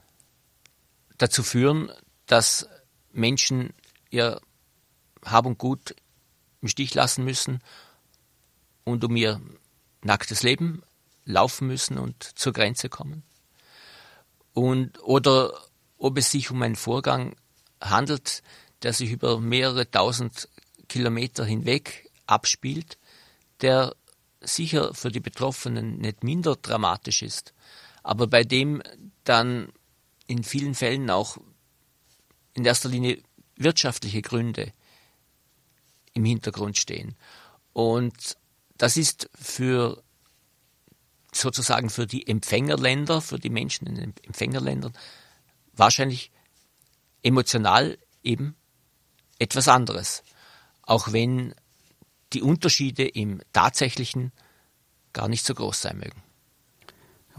dazu 1.17 1.41
führen, 1.41 1.91
dass 2.27 2.67
Menschen 3.12 3.74
ihr 4.10 4.39
Hab 5.25 5.46
und 5.46 5.57
Gut 5.57 5.96
im 6.62 6.67
Stich 6.67 6.93
lassen 6.93 7.24
müssen 7.24 7.62
und 8.84 9.03
um 9.03 9.15
ihr 9.15 9.41
nacktes 10.01 10.43
Leben 10.43 10.84
laufen 11.25 11.67
müssen 11.67 11.98
und 11.98 12.24
zur 12.24 12.53
Grenze 12.53 12.89
kommen. 12.89 13.24
Und, 14.53 15.03
oder 15.03 15.53
ob 15.98 16.17
es 16.17 16.31
sich 16.31 16.51
um 16.51 16.62
einen 16.62 16.75
Vorgang 16.75 17.36
handelt, 17.81 18.43
der 18.81 18.93
sich 18.93 19.12
über 19.12 19.39
mehrere 19.39 19.89
tausend 19.89 20.48
Kilometer 20.88 21.46
hinweg 21.46 22.10
abspielt, 22.27 22.98
der 23.62 23.96
sicher 24.41 24.93
für 24.93 25.12
die 25.12 25.19
Betroffenen 25.19 25.98
nicht 25.98 26.24
minder 26.24 26.55
dramatisch 26.55 27.24
ist, 27.24 27.53
aber 28.03 28.27
bei 28.27 28.43
dem 28.43 28.81
dann 29.24 29.69
in 30.27 30.43
vielen 30.43 30.75
Fällen 30.75 31.10
auch 31.10 31.38
in 32.57 32.65
erster 32.65 32.89
Linie 32.89 33.21
wirtschaftliche 33.55 34.21
Gründe 34.21 34.73
im 36.13 36.25
Hintergrund 36.25 36.77
stehen. 36.77 37.15
Und 37.71 38.37
das 38.77 38.97
ist 38.97 39.29
für 39.35 40.03
sozusagen 41.31 41.89
für 41.89 42.07
die 42.07 42.27
Empfängerländer, 42.27 43.21
für 43.21 43.37
die 43.37 43.51
Menschen 43.51 43.87
in 43.87 43.95
den 43.95 44.13
Empfängerländern 44.23 44.93
wahrscheinlich 45.73 46.31
emotional 47.21 47.99
eben 48.23 48.55
etwas 49.37 49.67
anderes. 49.67 50.23
Auch 50.81 51.11
wenn 51.13 51.53
die 52.33 52.41
Unterschiede 52.41 53.07
im 53.07 53.41
tatsächlichen 53.53 54.31
gar 55.13 55.27
nicht 55.27 55.45
so 55.45 55.53
groß 55.53 55.79
sein 55.79 55.97
mögen. 55.97 56.23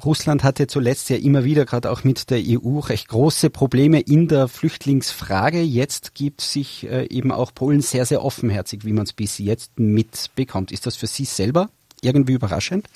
Russland 0.04 0.44
hatte 0.44 0.66
zuletzt 0.66 1.10
ja 1.10 1.16
immer 1.16 1.44
wieder, 1.44 1.64
gerade 1.64 1.90
auch 1.90 2.04
mit 2.04 2.30
der 2.30 2.40
EU, 2.44 2.78
recht 2.78 3.08
große 3.08 3.50
Probleme 3.50 4.00
in 4.00 4.28
der 4.28 4.48
Flüchtlingsfrage. 4.48 5.60
Jetzt 5.60 6.14
gibt 6.14 6.40
sich 6.40 6.88
äh, 6.88 7.06
eben 7.06 7.32
auch 7.32 7.52
Polen 7.54 7.80
sehr, 7.80 8.06
sehr 8.06 8.24
offenherzig, 8.24 8.84
wie 8.84 8.92
man 8.92 9.04
es 9.04 9.12
bis 9.12 9.38
jetzt 9.38 9.78
mitbekommt. 9.78 10.72
Ist 10.72 10.86
das 10.86 10.96
für 10.96 11.06
Sie 11.06 11.24
selber 11.24 11.70
irgendwie 12.00 12.34
überraschend? 12.34 12.86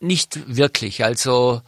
Nicht 0.00 0.56
wirklich. 0.56 1.04
Also 1.04 1.62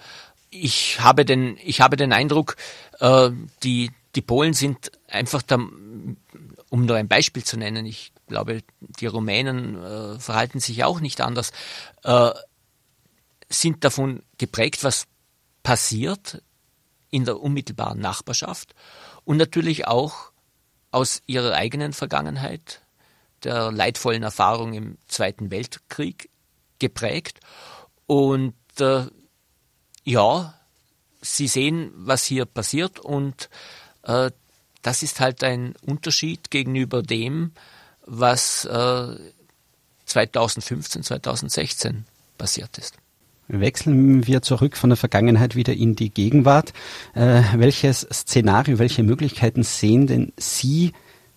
ich 0.50 1.00
habe 1.00 1.24
den, 1.24 1.56
ich 1.64 1.80
habe 1.80 1.96
den 1.96 2.12
Eindruck, 2.12 2.56
äh, 2.98 3.30
die, 3.62 3.90
die 4.14 4.22
Polen 4.22 4.52
sind 4.52 4.92
einfach, 5.08 5.42
da, 5.42 5.56
um 5.56 6.86
nur 6.86 6.96
ein 6.96 7.08
Beispiel 7.08 7.44
zu 7.44 7.56
nennen, 7.56 7.86
ich 7.86 8.12
glaube, 8.26 8.62
die 8.80 9.06
Rumänen 9.06 9.82
äh, 9.82 10.18
verhalten 10.18 10.60
sich 10.60 10.84
auch 10.84 11.00
nicht 11.00 11.20
anders. 11.20 11.52
Sind 13.50 13.84
davon 13.84 14.22
geprägt, 14.38 14.84
was 14.84 15.06
passiert 15.62 16.42
in 17.10 17.24
der 17.24 17.40
unmittelbaren 17.40 18.00
Nachbarschaft 18.00 18.74
und 19.24 19.36
natürlich 19.36 19.86
auch 19.86 20.30
aus 20.92 21.22
ihrer 21.26 21.54
eigenen 21.54 21.92
Vergangenheit, 21.92 22.82
der 23.42 23.72
leidvollen 23.72 24.22
Erfahrung 24.22 24.72
im 24.74 24.98
Zweiten 25.08 25.50
Weltkrieg 25.50 26.30
geprägt. 26.78 27.40
Und 28.06 28.54
äh, 28.78 29.06
ja, 30.04 30.54
sie 31.20 31.48
sehen, 31.48 31.92
was 31.94 32.24
hier 32.24 32.44
passiert 32.44 32.98
und 32.98 33.48
äh, 34.02 34.30
das 34.82 35.02
ist 35.02 35.20
halt 35.20 35.44
ein 35.44 35.74
Unterschied 35.82 36.50
gegenüber 36.50 37.02
dem, 37.02 37.52
was 38.06 38.64
äh, 38.64 39.16
2015, 40.06 41.02
2016 41.02 42.06
passiert 42.38 42.78
ist. 42.78 42.96
Wechseln 43.52 44.26
wir 44.26 44.42
zurück 44.42 44.76
von 44.76 44.90
der 44.90 44.96
Vergangenheit 44.96 45.56
wieder 45.56 45.74
in 45.74 45.96
die 45.96 46.10
Gegenwart. 46.10 46.72
Äh, 47.14 47.42
welches 47.56 48.06
Szenario, 48.12 48.78
welche 48.78 49.02
Möglichkeiten 49.02 49.62
sehen 49.62 50.06
denn 50.06 50.32
Sie, 50.38 50.92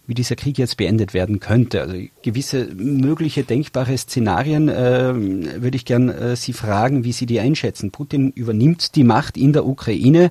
wie 0.06 0.14
dieser 0.14 0.36
Krieg 0.36 0.58
jetzt 0.58 0.78
beendet 0.78 1.14
werden 1.14 1.40
könnte? 1.40 1.82
Also 1.82 1.96
gewisse 2.22 2.66
mögliche 2.76 3.44
denkbare 3.44 3.98
Szenarien 3.98 4.68
äh, 4.68 5.14
würde 5.62 5.78
ich 5.78 5.86
gern 5.86 6.10
äh, 6.10 6.36
Sie 6.36 6.54
fragen, 6.54 7.04
wie 7.04 7.14
Sie 7.14 7.26
die 7.26 7.40
einschätzen. 7.40 7.92
Putin 7.92 8.32
übernimmt 8.32 8.96
die 8.96 9.06
Macht 9.06 9.38
in 9.38 9.54
der 9.54 9.66
Ukraine. 9.66 10.30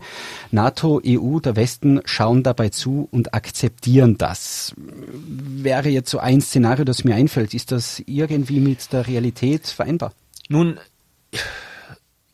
NATO, 0.50 1.00
EU, 1.04 1.38
der 1.40 1.56
Westen 1.56 2.00
schauen 2.04 2.42
dabei 2.42 2.68
zu 2.68 3.08
und 3.10 3.34
akzeptieren 3.34 4.18
das. 4.18 4.74
Wäre 4.76 5.88
jetzt 5.88 6.10
so 6.10 6.18
ein 6.18 6.42
Szenario, 6.42 6.84
das 6.84 7.04
mir 7.04 7.14
einfällt. 7.14 7.54
Ist 7.54 7.72
das 7.72 8.02
irgendwie 8.06 8.60
mit 8.60 8.92
der 8.92 9.06
Realität 9.06 9.66
vereinbar? 9.66 10.12
Nun, 10.48 10.78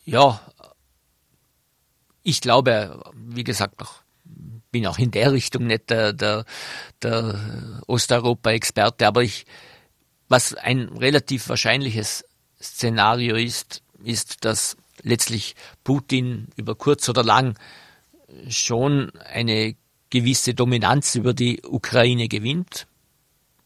ja, 0.09 0.41
ich 2.23 2.41
glaube, 2.41 3.03
wie 3.15 3.45
gesagt, 3.45 3.79
noch 3.81 4.03
bin 4.71 4.87
auch 4.87 4.99
in 4.99 5.11
der 5.11 5.33
Richtung 5.33 5.67
nicht 5.67 5.91
der, 5.91 6.13
der, 6.13 6.45
der 7.03 7.83
Osteuropa-Experte, 7.87 9.07
aber 9.07 9.23
ich, 9.23 9.47
was 10.29 10.55
ein 10.55 10.89
relativ 10.89 11.49
wahrscheinliches 11.49 12.25
Szenario 12.61 13.37
ist, 13.37 13.83
ist, 14.03 14.45
dass 14.45 14.77
letztlich 15.03 15.55
Putin 15.85 16.49
über 16.57 16.75
kurz 16.75 17.09
oder 17.09 17.23
lang 17.23 17.59
schon 18.49 19.11
eine 19.17 19.77
gewisse 20.11 20.55
Dominanz 20.55 21.15
über 21.15 21.35
die 21.35 21.63
Ukraine 21.63 22.29
gewinnt. 22.29 22.87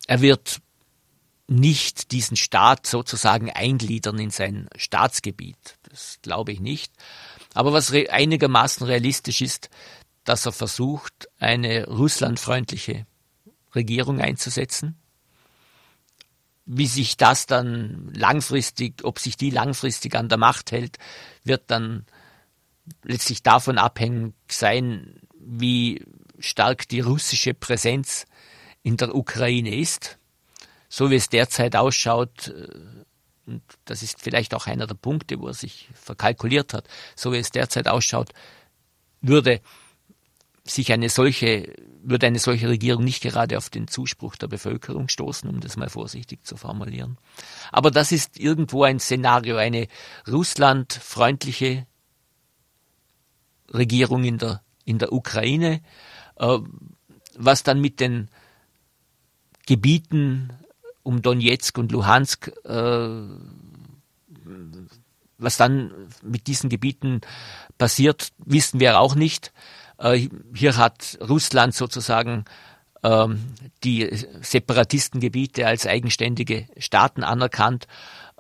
Er 0.07 0.21
wird 0.21 0.61
nicht 1.49 2.13
diesen 2.13 2.37
Staat 2.37 2.87
sozusagen 2.87 3.51
eingliedern 3.51 4.19
in 4.19 4.31
sein 4.31 4.69
Staatsgebiet. 4.77 5.79
Das 5.93 6.19
glaube 6.23 6.53
ich 6.53 6.61
nicht. 6.61 6.91
Aber 7.53 7.75
was 7.75 7.93
einigermaßen 7.93 8.87
realistisch 8.87 9.43
ist, 9.43 9.69
dass 10.25 10.47
er 10.47 10.53
versucht, 10.53 11.29
eine 11.39 11.87
russlandfreundliche 11.87 13.07
Regierung 13.75 14.19
einzusetzen. 14.19 14.99
Wie 16.65 16.87
sich 16.87 17.19
das 17.19 17.45
dann 17.45 18.11
langfristig, 18.15 19.05
ob 19.05 19.19
sich 19.19 19.37
die 19.37 19.51
langfristig 19.51 20.15
an 20.15 20.31
der 20.31 20.39
Macht 20.39 20.73
hält, 20.73 20.97
wird 21.45 21.65
dann 21.67 22.07
letztlich 23.03 23.43
davon 23.43 23.77
abhängig 23.77 24.33
sein, 24.49 25.21
wie 25.39 26.07
stark 26.39 26.89
die 26.89 27.01
russische 27.01 27.53
Präsenz 27.53 28.25
in 28.83 28.97
der 28.97 29.15
Ukraine 29.15 29.77
ist. 29.77 30.19
So 30.89 31.11
wie 31.11 31.17
es 31.17 31.29
derzeit 31.29 31.77
ausschaut, 31.77 32.49
äh, 32.49 32.69
und 33.47 33.63
das 33.85 34.03
ist 34.03 34.21
vielleicht 34.21 34.55
auch 34.55 34.67
einer 34.67 34.87
der 34.87 34.95
Punkte, 34.95 35.41
wo 35.41 35.49
er 35.49 35.55
sich 35.55 35.89
verkalkuliert 35.95 36.75
hat, 36.75 36.89
so 37.17 37.33
wie 37.33 37.39
es 37.39 37.51
derzeit 37.51 37.89
ausschaut, 37.89 38.31
würde 39.21 39.61
sich 40.65 40.93
eine 40.93 41.09
solche, 41.09 41.75
würde 42.03 42.27
eine 42.27 42.39
solche 42.39 42.69
Regierung 42.69 43.03
nicht 43.03 43.23
gerade 43.23 43.59
auf 43.59 43.69
den 43.69 43.89
Zuspruch 43.89 44.37
der 44.37 44.47
Bevölkerung 44.47 45.09
stoßen, 45.09 45.49
um 45.49 45.61
das 45.61 45.77
mal 45.77 45.89
vorsichtig 45.89 46.45
zu 46.45 46.57
formulieren. 46.57 47.19
Aber 47.73 47.91
das 47.91 48.13
ist 48.13 48.39
irgendwo 48.39 48.85
ein 48.85 49.01
Szenario, 49.01 49.57
eine 49.57 49.89
russlandfreundliche 50.31 51.87
Regierung 53.75 54.23
in 54.25 54.39
der, 54.39 54.63
in 54.85 54.99
der 54.99 55.13
Ukraine, 55.13 55.83
äh, 56.37 56.59
was 57.37 57.63
dann 57.65 57.81
mit 57.81 57.99
den 57.99 58.29
Gebieten 59.67 60.53
um 61.03 61.23
Donetsk 61.23 61.79
und 61.79 61.93
Luhansk 61.93 62.53
äh, 62.65 63.09
was 65.43 65.57
dann 65.57 65.93
mit 66.23 66.47
diesen 66.47 66.71
Gebieten 66.71 67.21
passiert, 67.79 68.29
wissen 68.39 68.81
wir 68.81 68.99
auch 68.99 69.15
nicht. 69.15 69.53
Äh, 69.99 70.29
hier 70.55 70.77
hat 70.77 71.19
Russland 71.29 71.75
sozusagen 71.75 72.45
ähm, 73.03 73.41
die 73.85 74.09
Separatistengebiete 74.41 75.67
als 75.67 75.87
eigenständige 75.87 76.67
Staaten 76.79 77.25
anerkannt. 77.25 77.87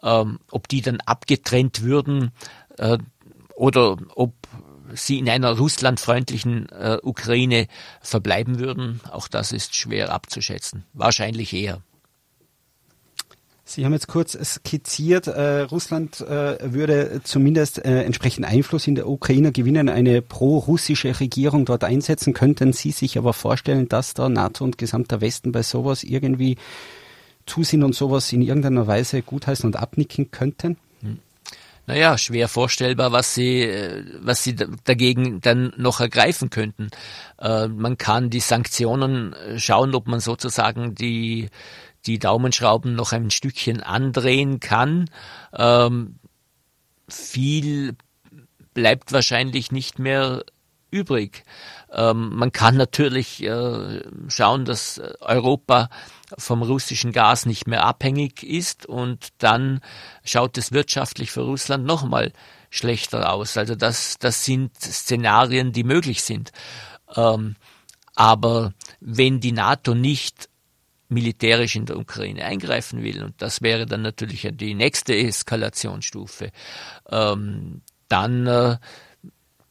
Ähm, 0.03 0.40
ob 0.51 0.68
die 0.68 0.83
dann 0.83 1.01
abgetrennt 1.01 1.83
würden 1.83 2.33
äh, 2.77 2.98
oder 3.55 3.96
ob 4.16 4.35
sie 4.94 5.18
in 5.18 5.29
einer 5.29 5.57
russlandfreundlichen 5.57 6.68
äh, 6.70 6.98
Ukraine 7.03 7.68
verbleiben 8.01 8.59
würden, 8.59 9.01
auch 9.11 9.29
das 9.29 9.53
ist 9.53 9.77
schwer 9.77 10.12
abzuschätzen. 10.12 10.85
Wahrscheinlich 10.92 11.53
eher. 11.53 11.83
Sie 13.74 13.87
haben 13.87 13.94
jetzt 13.94 14.06
kurz 14.06 14.37
skizziert, 14.44 15.28
äh, 15.28 15.61
Russland 15.61 16.20
äh, 16.20 16.58
würde 16.61 17.22
zumindest 17.24 17.82
äh, 17.82 18.02
entsprechend 18.02 18.44
Einfluss 18.44 18.87
in 18.87 18.96
der 18.96 19.08
Ukraine 19.08 19.50
gewinnen, 19.50 19.88
eine 19.88 20.20
pro-russische 20.20 21.18
Regierung 21.18 21.64
dort 21.64 21.82
einsetzen. 21.82 22.35
Könnten 22.35 22.74
Sie 22.74 22.90
sich 22.90 23.16
aber 23.16 23.32
vorstellen, 23.32 23.88
dass 23.88 24.12
da 24.12 24.28
NATO 24.28 24.62
und 24.64 24.76
gesamter 24.76 25.22
Westen 25.22 25.52
bei 25.52 25.62
sowas 25.62 26.04
irgendwie 26.04 26.58
zusehen 27.46 27.82
und 27.82 27.94
sowas 27.94 28.30
in 28.35 28.42
irgendeiner 28.42 28.87
Weise 28.87 29.22
gutheißen 29.22 29.64
und 29.64 29.76
abnicken 29.76 30.30
könnten? 30.30 30.76
Hm. 31.00 31.20
Naja, 31.87 32.18
schwer 32.18 32.48
vorstellbar, 32.48 33.11
was 33.12 33.35
sie, 33.35 33.62
äh, 33.62 34.04
was 34.20 34.44
sie 34.44 34.54
dagegen 34.85 35.40
dann 35.40 35.72
noch 35.78 36.00
ergreifen 36.00 36.50
könnten. 36.50 36.90
Äh, 37.40 37.68
man 37.68 37.96
kann 37.96 38.28
die 38.28 38.40
Sanktionen 38.40 39.32
äh, 39.32 39.58
schauen, 39.58 39.94
ob 39.94 40.08
man 40.08 40.20
sozusagen 40.20 40.94
die 40.94 41.48
die 42.07 42.19
Daumenschrauben 42.19 42.95
noch 42.95 43.12
ein 43.12 43.31
Stückchen 43.31 43.81
andrehen 43.83 44.61
kann. 44.61 45.11
Ähm, 45.55 46.19
viel 47.09 47.97
bleibt 48.75 49.12
wahrscheinlich 49.12 49.71
nicht 49.73 49.99
mehr 49.99 50.45
übrig. 50.91 51.45
Ähm, 51.91 52.35
man 52.35 52.53
kann 52.53 52.77
natürlich 52.77 53.43
äh, 53.43 54.03
schauen, 54.29 54.65
dass 54.65 55.01
Europa 55.21 55.88
vom 56.38 56.62
russischen 56.62 57.12
Gas 57.12 57.47
nicht 57.47 57.67
mehr 57.67 57.85
abhängig 57.85 58.43
ist 58.43 58.87
und 58.87 59.29
dann 59.38 59.81
schaut 60.25 60.57
es 60.59 60.73
wirtschaftlich 60.73 61.31
für 61.31 61.43
Russland 61.43 61.85
nochmal 61.85 62.33
schlechter 62.71 63.33
aus. 63.33 63.57
Also 63.57 63.75
das, 63.75 64.19
das 64.19 64.45
sind 64.45 64.79
Szenarien, 64.81 65.73
die 65.73 65.85
möglich 65.85 66.23
sind. 66.23 66.53
Ähm, 67.15 67.57
aber 68.15 68.73
wenn 69.01 69.41
die 69.41 69.53
NATO 69.53 69.95
nicht 69.95 70.49
militärisch 71.12 71.77
in 71.77 71.87
der 71.87 71.98
Ukraine 71.98 72.44
eingreifen 72.44 73.03
will, 73.03 73.22
und 73.22 73.40
das 73.40 73.62
wäre 73.62 73.87
dann 73.87 74.03
natürlich 74.03 74.48
die 74.53 74.75
nächste 74.75 75.14
Eskalationsstufe, 75.16 76.51
ähm, 77.11 77.83
dann 78.09 78.46
äh, 78.46 78.77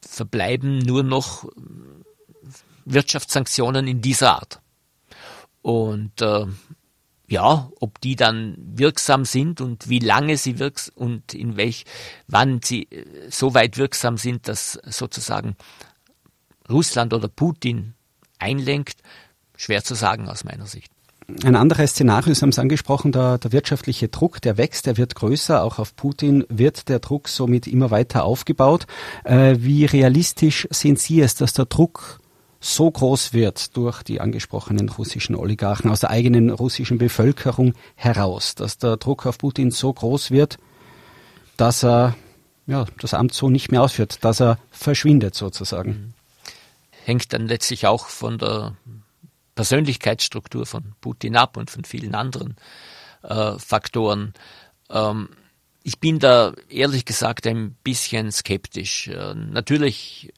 verbleiben 0.01 0.80
nur 0.80 1.04
noch 1.04 1.47
Wirtschaftssanktionen 2.86 3.88
in 3.88 4.01
dieser 4.01 4.36
Art. 4.36 4.62
Und 5.62 6.21
äh, 6.21 6.45
ja, 7.27 7.69
ob 7.80 8.01
die 8.01 8.15
dann 8.15 8.56
wirksam 8.58 9.25
sind 9.25 9.62
und 9.62 9.88
wie 9.88 9.99
lange 9.99 10.38
sie 10.38 10.60
wirksam 10.60 10.93
und 10.95 11.34
in 11.34 11.56
welch, 11.56 11.86
wann 12.27 12.62
sie 12.62 12.84
äh, 12.91 13.30
so 13.30 13.54
weit 13.54 13.77
wirksam 13.77 14.17
sind, 14.17 14.47
dass 14.47 14.73
sozusagen 14.86 15.56
Russland 16.69 17.13
oder 17.13 17.27
Putin 17.27 17.93
einlenkt, 18.39 18.97
schwer 19.56 19.84
zu 19.84 19.95
sagen 19.95 20.27
aus 20.27 20.43
meiner 20.43 20.65
Sicht. 20.65 20.91
Ein 21.44 21.56
anderes 21.56 21.91
Szenario, 21.91 22.34
Sie 22.34 22.41
haben 22.41 22.50
es 22.50 22.60
angesprochen, 22.60 23.12
der, 23.12 23.38
der 23.38 23.52
wirtschaftliche 23.52 24.08
Druck, 24.08 24.41
der 24.41 24.58
wächst, 24.58 24.86
der 24.86 24.98
wird 24.98 25.15
größer. 25.15 25.63
Auch 25.63 25.80
auf 25.80 25.96
Putin 25.96 26.46
wird 26.50 26.89
der 26.89 27.00
Druck 27.00 27.28
somit 27.28 27.67
immer 27.67 27.91
weiter 27.91 28.24
aufgebaut. 28.24 28.88
Äh, 29.24 29.56
wie 29.60 29.86
realistisch 29.86 30.67
sehen 30.72 30.96
Sie 30.96 31.22
es, 31.22 31.36
dass 31.36 31.54
der 31.54 31.65
Druck 31.65 32.20
so 32.60 32.89
groß 32.89 33.34
wird 33.34 33.76
durch 33.76 34.04
die 34.04 34.22
angesprochenen 34.22 34.89
russischen 34.89 35.36
Oligarchen 35.36 35.89
aus 35.89 36.02
der 36.02 36.12
eigenen 36.12 36.52
russischen 36.52 37.00
Bevölkerung 37.00 37.74
heraus, 37.96 38.54
dass 38.56 38.78
der 38.78 38.98
Druck 38.98 39.26
auf 39.26 39.39
Putin 39.39 39.72
so 39.72 39.91
groß 39.91 40.30
wird, 40.30 40.58
dass 41.58 41.84
er 41.84 42.15
ja, 42.67 42.86
das 43.00 43.15
Amt 43.15 43.34
so 43.34 43.50
nicht 43.50 43.72
mehr 43.72 43.82
ausführt, 43.82 44.24
dass 44.24 44.39
er 44.39 44.60
verschwindet 44.70 45.34
sozusagen. 45.34 46.13
Hängt 47.04 47.34
dann 47.34 47.48
letztlich 47.48 47.88
auch 47.88 48.08
von 48.08 48.38
der 48.38 48.74
Persönlichkeitsstruktur 49.62 50.65
von 50.65 50.95
Putin 51.02 51.36
ab 51.36 51.56
und 51.56 51.69
von 51.69 51.84
vielen 51.84 52.15
anderen 52.15 52.56
äh, 53.21 53.60
Faktoren. 53.60 54.34
Ähm, 54.89 55.30
ich 55.84 56.00
bin 56.00 56.17
da 56.17 56.54
ehrlich 56.67 57.06
gesagt 57.06 57.45
ein 57.45 57.76
bisschen 57.84 58.32
skeptisch. 58.32 59.10
Äh, 59.10 59.36
natürlich 59.36 60.34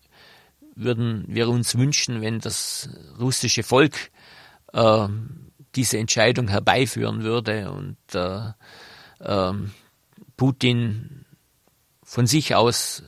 würden 0.76 1.24
wir 1.30 1.48
uns 1.48 1.78
wünschen, 1.78 2.20
wenn 2.20 2.42
das 2.42 2.90
russische 3.18 3.64
Volk 3.64 4.12
äh, 4.74 5.08
diese 5.74 6.00
Entscheidung 6.00 6.50
herbeiführen 6.50 7.24
würde 7.24 7.72
und 7.72 7.96
äh, 8.14 8.50
äh, 9.20 9.54
Putin 10.36 11.24
von 12.04 12.28
sich 12.28 12.56
aus 12.56 13.04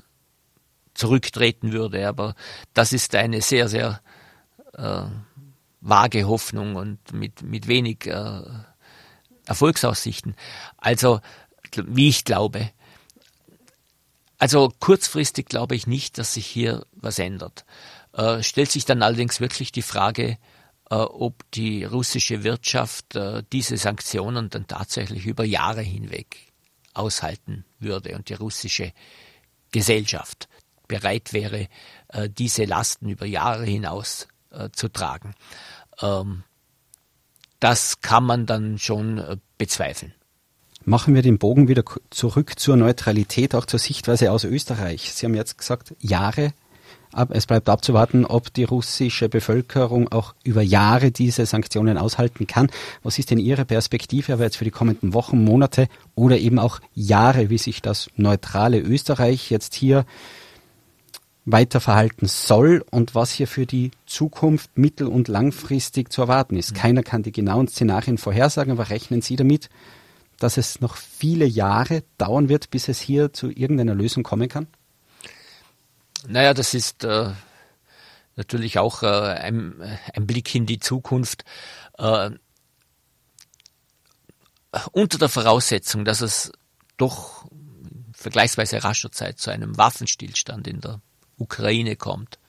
zurücktreten 0.93 1.73
würde. 1.73 2.07
Aber 2.07 2.35
das 2.73 2.93
ist 2.93 3.15
eine 3.15 3.41
sehr, 3.41 3.67
sehr 3.67 3.99
äh, 4.77 5.07
vage 5.85 6.27
Hoffnung 6.27 6.75
und 6.75 7.13
mit, 7.13 7.43
mit 7.43 7.67
wenig 7.67 8.07
äh, 8.07 8.41
Erfolgsaussichten. 9.45 10.35
Also, 10.77 11.21
wie 11.75 12.09
ich 12.09 12.25
glaube. 12.25 12.71
Also 14.37 14.73
kurzfristig 14.79 15.45
glaube 15.45 15.75
ich 15.75 15.87
nicht, 15.87 16.17
dass 16.17 16.33
sich 16.33 16.45
hier 16.45 16.85
was 16.91 17.19
ändert. 17.19 17.65
Äh, 18.13 18.43
stellt 18.43 18.71
sich 18.71 18.85
dann 18.85 19.01
allerdings 19.01 19.39
wirklich 19.39 19.71
die 19.71 19.81
Frage, 19.81 20.37
äh, 20.89 20.95
ob 20.95 21.49
die 21.51 21.83
russische 21.83 22.43
Wirtschaft 22.43 23.15
äh, 23.15 23.43
diese 23.53 23.77
Sanktionen 23.77 24.49
dann 24.49 24.67
tatsächlich 24.67 25.25
über 25.25 25.45
Jahre 25.45 25.81
hinweg 25.81 26.51
aushalten 26.93 27.65
würde 27.79 28.15
und 28.15 28.29
die 28.29 28.33
russische 28.33 28.91
Gesellschaft 29.71 30.49
bereit 30.87 31.33
wäre, 31.33 31.67
äh, 32.09 32.29
diese 32.29 32.65
Lasten 32.65 33.09
über 33.09 33.25
Jahre 33.25 33.65
hinaus 33.65 34.27
äh, 34.51 34.69
zu 34.71 34.89
tragen. 34.89 35.33
Ähm, 36.01 36.43
das 37.59 38.01
kann 38.01 38.23
man 38.23 38.45
dann 38.45 38.77
schon 38.77 39.17
äh, 39.17 39.37
bezweifeln. 39.57 40.13
Machen 40.83 41.15
wir 41.15 41.23
den 41.23 41.39
Bogen 41.39 41.67
wieder 41.67 41.83
zurück 42.11 42.59
zur 42.59 42.77
Neutralität, 42.77 43.55
auch 43.55 43.65
zur 43.65 43.79
Sichtweise 43.79 44.31
aus 44.31 44.43
Österreich. 44.43 45.11
Sie 45.13 45.25
haben 45.25 45.33
jetzt 45.33 45.57
gesagt, 45.57 45.95
Jahre. 45.99 46.53
Es 47.29 47.47
bleibt 47.47 47.69
abzuwarten, 47.69 48.25
ob 48.25 48.53
die 48.53 48.65
russische 48.65 49.29
Bevölkerung 49.29 50.11
auch 50.11 50.35
über 50.43 50.61
Jahre 50.61 51.11
diese 51.11 51.45
Sanktionen 51.45 51.97
aushalten 51.97 52.45
kann. 52.45 52.69
Was 53.03 53.17
ist 53.17 53.31
denn 53.31 53.39
Ihre 53.39 53.63
Perspektive, 53.63 54.33
aber 54.33 54.43
jetzt 54.43 54.57
für 54.57 54.65
die 54.65 54.71
kommenden 54.71 55.13
Wochen, 55.13 55.43
Monate 55.43 55.87
oder 56.13 56.37
eben 56.37 56.59
auch 56.59 56.81
Jahre, 56.93 57.49
wie 57.49 57.57
sich 57.57 57.81
das 57.81 58.09
neutrale 58.17 58.79
Österreich 58.79 59.49
jetzt 59.49 59.75
hier 59.75 60.05
weiter 61.45 61.79
verhalten 61.79 62.27
soll 62.27 62.83
und 62.89 63.13
was 63.13 63.31
hier 63.31 63.47
für 63.47 63.67
die 63.67 63.91
Zukunft 64.07 64.77
mittel- 64.77 65.07
und 65.07 65.27
langfristig 65.27 66.11
zu 66.11 66.23
erwarten 66.23 66.57
ist. 66.57 66.71
Mhm. 66.71 66.77
Keiner 66.77 67.03
kann 67.03 67.23
die 67.23 67.31
genauen 67.31 67.67
Szenarien 67.67 68.17
vorhersagen, 68.17 68.71
aber 68.71 68.89
rechnen 68.89 69.21
Sie 69.21 69.35
damit, 69.35 69.69
dass 70.39 70.57
es 70.57 70.81
noch 70.81 70.97
viele 70.97 71.45
Jahre 71.45 72.03
dauern 72.17 72.49
wird, 72.49 72.71
bis 72.71 72.87
es 72.87 72.99
hier 72.99 73.31
zu 73.31 73.49
irgendeiner 73.49 73.95
Lösung 73.95 74.23
kommen 74.23 74.49
kann? 74.49 74.67
Naja, 76.27 76.55
das 76.55 76.73
ist 76.73 77.03
äh, 77.03 77.31
natürlich 78.35 78.79
auch 78.79 79.03
äh, 79.03 79.05
ein, 79.05 79.75
ein, 80.13 80.25
Blick 80.25 80.53
in 80.55 80.65
die 80.65 80.79
Zukunft. 80.79 81.45
Äh, 81.99 82.31
unter 84.91 85.19
der 85.19 85.29
Voraussetzung, 85.29 86.03
dass 86.03 86.21
es 86.21 86.51
doch 86.97 87.45
vergleichsweise 88.13 88.83
rascher 88.83 89.11
Zeit 89.11 89.37
zu 89.39 89.51
einem 89.51 89.77
Waffenstillstand 89.77 90.67
in 90.67 90.81
der 90.81 90.99
Ukraine 91.37 91.95
kommt. 91.95 92.39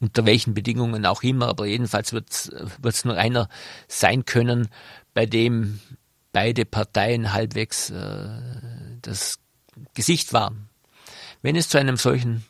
Unter 0.00 0.26
welchen 0.26 0.54
Bedingungen 0.54 1.06
auch 1.06 1.22
immer, 1.22 1.48
aber 1.48 1.66
jedenfalls 1.66 2.12
wird 2.12 2.30
es 2.30 3.04
nur 3.04 3.16
einer 3.16 3.48
sein 3.88 4.24
können, 4.24 4.68
bei 5.14 5.24
dem 5.24 5.80
beide 6.32 6.64
Parteien 6.64 7.32
halbwegs 7.32 7.90
äh, 7.90 8.40
das 9.00 9.38
Gesicht 9.94 10.32
waren. 10.32 10.68
Wenn 11.42 11.56
es 11.56 11.68
zu 11.68 11.78
einem 11.78 11.96
solchen 11.96 12.44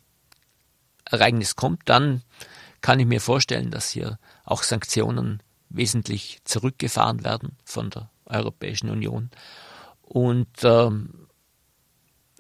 Ereignis 1.04 1.54
kommt, 1.54 1.82
dann 1.88 2.22
kann 2.80 2.98
ich 2.98 3.06
mir 3.06 3.20
vorstellen, 3.20 3.70
dass 3.70 3.90
hier 3.90 4.18
auch 4.44 4.62
Sanktionen 4.62 5.42
wesentlich 5.68 6.38
zurückgefahren 6.44 7.24
werden 7.24 7.56
von 7.64 7.90
der 7.90 8.10
Europäischen 8.26 8.90
Union. 8.90 9.30
Und 10.02 10.48
ähm, 10.62 11.23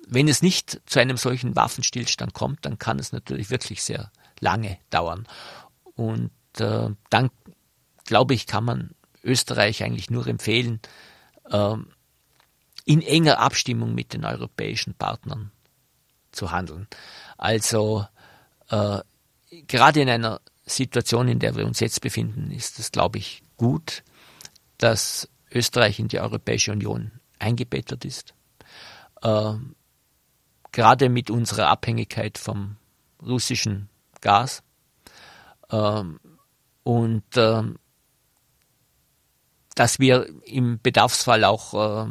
wenn 0.06 0.28
es 0.28 0.42
nicht 0.42 0.80
zu 0.86 1.00
einem 1.00 1.16
solchen 1.16 1.56
Waffenstillstand 1.56 2.34
kommt, 2.34 2.64
dann 2.64 2.78
kann 2.78 2.98
es 2.98 3.12
natürlich 3.12 3.50
wirklich 3.50 3.82
sehr 3.82 4.10
lange 4.40 4.78
dauern. 4.90 5.26
Und 5.94 6.30
äh, 6.58 6.90
dann, 7.10 7.30
glaube 8.04 8.34
ich, 8.34 8.46
kann 8.46 8.64
man 8.64 8.90
Österreich 9.22 9.82
eigentlich 9.82 10.10
nur 10.10 10.26
empfehlen, 10.26 10.80
äh, 11.50 11.76
in 12.84 13.02
enger 13.02 13.38
Abstimmung 13.38 13.94
mit 13.94 14.12
den 14.12 14.24
europäischen 14.24 14.94
Partnern 14.94 15.50
zu 16.32 16.50
handeln. 16.50 16.86
Also 17.38 18.06
äh, 18.68 19.00
gerade 19.66 20.00
in 20.02 20.08
einer 20.08 20.40
Situation, 20.66 21.28
in 21.28 21.38
der 21.38 21.56
wir 21.56 21.66
uns 21.66 21.80
jetzt 21.80 22.00
befinden, 22.00 22.50
ist 22.50 22.78
es, 22.78 22.92
glaube 22.92 23.18
ich, 23.18 23.42
gut, 23.56 24.02
dass 24.78 25.28
Österreich 25.50 25.98
in 25.98 26.08
die 26.08 26.20
Europäische 26.20 26.72
Union 26.72 27.12
eingebettet 27.38 28.04
ist. 28.04 28.34
Äh, 29.22 29.54
gerade 30.74 31.08
mit 31.08 31.30
unserer 31.30 31.68
Abhängigkeit 31.68 32.36
vom 32.36 32.76
russischen 33.24 33.88
Gas. 34.20 34.62
Äh, 35.70 36.02
und 36.82 37.36
äh, 37.36 37.62
dass 39.74 39.98
wir 39.98 40.28
im 40.44 40.78
Bedarfsfall 40.82 41.44
auch 41.44 42.06
äh, 42.06 42.08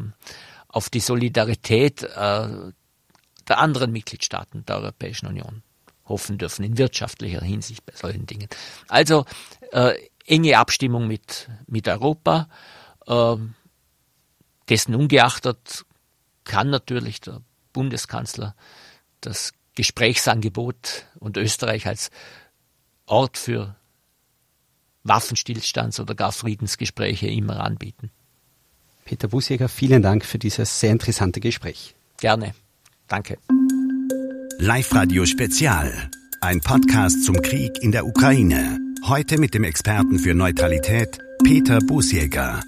auf 0.69 0.89
die 0.89 1.01
Solidarität 1.01 2.03
äh, 2.03 2.71
der 3.47 3.59
anderen 3.59 3.91
Mitgliedstaaten 3.91 4.65
der 4.65 4.77
Europäischen 4.77 5.27
Union 5.27 5.61
hoffen 6.05 6.37
dürfen, 6.37 6.63
in 6.63 6.77
wirtschaftlicher 6.77 7.41
Hinsicht 7.41 7.85
bei 7.85 7.93
solchen 7.95 8.25
Dingen. 8.25 8.47
Also 8.87 9.25
äh, 9.71 9.93
enge 10.25 10.57
Abstimmung 10.57 11.07
mit, 11.07 11.49
mit 11.67 11.87
Europa, 11.87 12.47
äh, 13.07 13.35
dessen 14.69 14.95
ungeachtet 14.95 15.85
kann 16.45 16.69
natürlich 16.69 17.21
der 17.21 17.41
Bundeskanzler 17.73 18.55
das 19.21 19.53
Gesprächsangebot 19.75 21.05
und 21.19 21.37
Österreich 21.37 21.87
als 21.87 22.11
Ort 23.05 23.37
für 23.37 23.75
Waffenstillstands- 25.05 25.99
oder 25.99 26.15
gar 26.15 26.31
Friedensgespräche 26.31 27.27
immer 27.27 27.59
anbieten. 27.61 28.11
Peter 29.05 29.27
Busjäger, 29.27 29.67
vielen 29.67 30.01
Dank 30.01 30.23
für 30.23 30.39
dieses 30.39 30.79
sehr 30.79 30.91
interessante 30.91 31.39
Gespräch. 31.39 31.95
Gerne. 32.17 32.53
Danke. 33.07 33.37
Live-Radio 34.59 35.25
Spezial. 35.25 36.09
Ein 36.39 36.61
Podcast 36.61 37.25
zum 37.25 37.41
Krieg 37.41 37.71
in 37.81 37.91
der 37.91 38.05
Ukraine. 38.05 38.79
Heute 39.05 39.37
mit 39.37 39.53
dem 39.53 39.65
Experten 39.65 40.19
für 40.19 40.33
Neutralität 40.33 41.19
Peter 41.43 41.79
Busjäger. 41.79 42.61